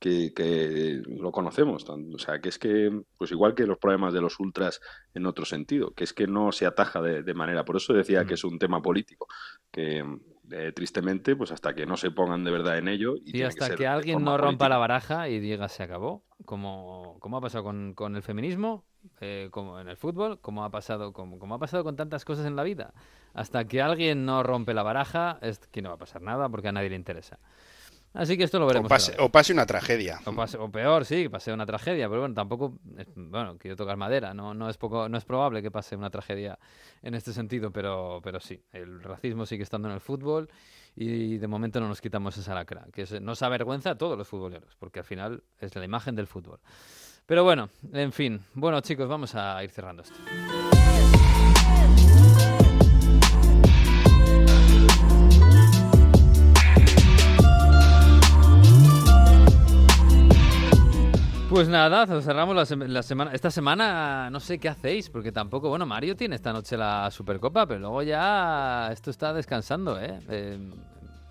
[0.00, 1.84] que, lo conocemos.
[1.88, 4.80] O sea, que es que, pues igual que los problemas de los ultras
[5.14, 7.64] en otro sentido, que es que no se ataja de, manera.
[7.64, 9.28] Por eso decía que es un tema político,
[9.70, 10.04] que
[10.52, 13.14] eh, tristemente, pues hasta que no se pongan de verdad en ello.
[13.24, 17.40] Y, hasta que, alguien no rompa la baraja y diga se acabó, como, como ha
[17.40, 18.84] pasado con, con el feminismo,
[19.20, 22.46] eh, como en el fútbol, como ha pasado como, como, ha pasado con tantas cosas
[22.46, 22.92] en la vida.
[23.32, 26.68] Hasta que alguien no rompe la baraja, es que no va a pasar nada porque
[26.68, 27.38] a nadie le interesa.
[28.12, 28.90] Así que esto lo veremos.
[29.18, 30.20] O pase, una tragedia.
[30.24, 32.08] O, peor, sí, pase una tragedia.
[32.08, 32.78] Pero bueno, tampoco.
[33.14, 34.34] Bueno, quiero tocar madera.
[34.34, 36.58] No, no, es poco, no es probable que pase una tragedia
[37.02, 38.60] en este sentido, pero, pero sí.
[38.72, 40.50] El racismo sigue estando en el fútbol
[40.96, 42.86] y de momento no nos quitamos esa lacra.
[42.92, 46.58] Que nos avergüenza a todos los futboleros, porque al final es la imagen del fútbol.
[47.26, 48.40] Pero bueno, en fin.
[48.54, 50.16] Bueno, chicos, vamos a ir cerrando esto.
[61.50, 63.32] Pues nada, cerramos la, semana.
[63.32, 67.66] Esta semana no sé qué hacéis, porque tampoco, bueno, Mario tiene esta noche la Supercopa,
[67.66, 70.20] pero luego ya esto está descansando, ¿eh?
[70.28, 70.58] eh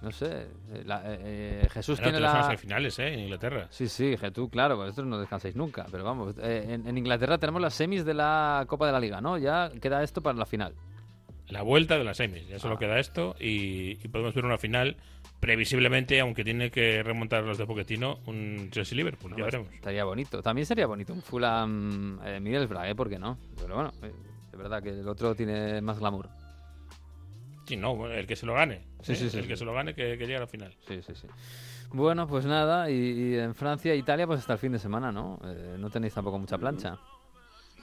[0.01, 2.57] no sé, eh, eh, Jesús tiene la...
[2.57, 3.13] finales, ¿eh?
[3.13, 3.67] En Inglaterra.
[3.69, 8.03] Sí, sí, tú, claro, vosotros no descansáis nunca, pero vamos, en, Inglaterra tenemos las semis
[8.03, 9.37] de la Copa de la Liga, ¿no?
[9.37, 10.73] Ya queda esto para la final.
[11.47, 12.79] La vuelta de las semis, ya solo ah.
[12.79, 14.97] queda esto y podemos ver una final
[15.39, 19.73] previsiblemente, aunque tiene que remontar los de Poquetino, un Chelsea Liverpool, ya veremos.
[19.73, 20.41] Estaría bonito.
[20.41, 22.95] También sería bonito un Fulham eh, Middlesbrough, ¿eh?
[22.95, 23.37] ¿Por qué no?
[23.59, 24.11] Pero bueno, eh,
[24.51, 26.29] es verdad que el otro tiene más glamour.
[27.65, 28.81] Sí, no, el que se lo gane.
[29.01, 30.75] Sí, sí, sí, el que se lo gane que, que llegue a la final.
[30.87, 31.27] Sí, sí, sí.
[31.91, 35.39] Bueno, pues nada, y, en Francia e Italia, pues hasta el fin de semana, ¿no?
[35.43, 36.97] Eh, no tenéis tampoco mucha plancha.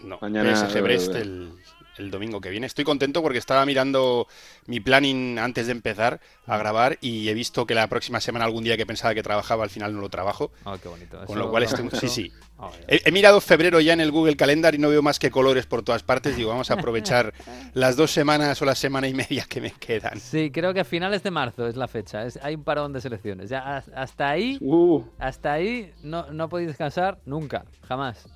[0.02, 1.52] No, Mañana PSG Brest el,
[1.98, 2.66] el domingo que viene.
[2.66, 4.26] Estoy contento porque estaba mirando
[4.66, 8.64] mi planning antes de empezar a grabar y he visto que la próxima semana, algún
[8.64, 10.50] día que pensaba que trabajaba, al final no lo trabajo.
[10.64, 11.16] Ah, qué bonito.
[11.18, 11.84] Con Eso lo cual da estoy...
[11.84, 12.32] mucho- Sí, sí.
[12.58, 15.30] Ah, He, he mirado febrero ya en el Google Calendar y no veo más que
[15.30, 16.36] colores por todas partes.
[16.36, 17.32] Digo, vamos a aprovechar
[17.74, 20.18] las dos semanas o la semana y media que me quedan.
[20.20, 22.24] Sí, creo que a finales de marzo es la fecha.
[22.26, 23.50] Es, hay un parón de selecciones.
[23.50, 28.26] Ya has- hasta ahí, Uh, hasta ahí no, no podéis descansar nunca, jamás.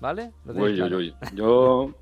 [0.00, 0.32] ¿Vale?
[0.46, 0.96] Uy, claro.
[0.98, 1.28] uy, uy.
[1.34, 1.92] Yo,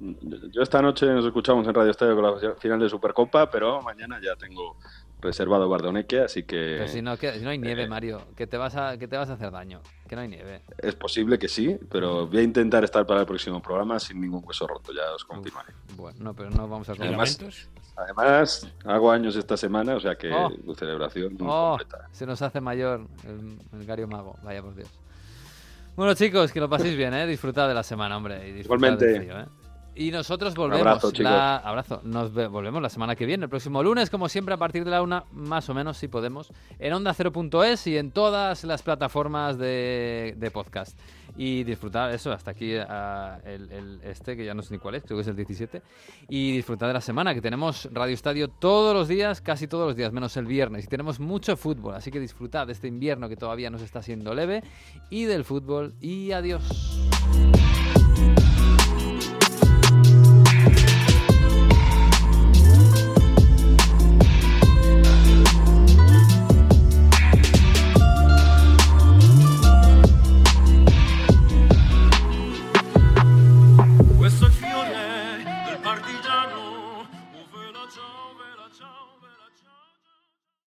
[0.51, 4.21] yo esta noche nos escuchamos en Radio Estadio con la final de Supercopa, pero mañana
[4.23, 4.77] ya tengo
[5.19, 7.89] reservado Bardoneque, así que Pero si no, que- si no hay nieve, Eh.
[7.89, 9.81] Mario, que te, vas a, que te vas a hacer daño.
[10.07, 10.63] Que no hay nieve.
[10.79, 14.43] es posible que sí, pero voy a intentar estar para el próximo programa sin ningún
[14.47, 15.73] hueso roto, ya os confirmaré.
[15.97, 17.09] Bueno, no, pero no vamos a comer.
[17.09, 20.51] Además, además, hago años esta semana, o sea que Oh.
[20.75, 22.09] celebración muy Oh, completa.
[22.13, 24.37] se nos hace mayor el, el Gario Mago.
[24.45, 24.91] Vaya por Dios.
[25.97, 27.27] Bueno, chicos, que lo paséis bien, ¿eh?
[27.27, 28.49] Disfrutad de la semana, hombre.
[28.51, 29.07] Y Igualmente.
[29.07, 29.47] del frío, ¿eh?
[29.99, 30.87] Y nosotros volvemos.
[30.87, 31.25] abrazo, chicos.
[31.33, 32.03] la- abrazo.
[32.05, 34.91] Nos ve- volvemos la semana que viene, el próximo lunes, como siempre, a partir de
[34.91, 39.57] la una, más o menos, si podemos, en onda 0.es y en todas las plataformas
[39.57, 40.99] de, de podcast.
[41.39, 43.39] Y disfrutar eso, hasta aquí ah,
[44.03, 45.83] este, que ya no sé ni cuál es, creo que es el 17.
[46.29, 49.97] Y disfrutar de la semana, que tenemos Radio Estadio todos los días, casi todos los
[49.97, 50.85] días, menos el viernes.
[50.85, 54.35] Y tenemos mucho fútbol, así que disfrutad de este invierno que todavía nos está siendo
[54.35, 54.63] leve.
[55.11, 55.95] Y del fútbol.
[56.01, 56.63] Y adiós.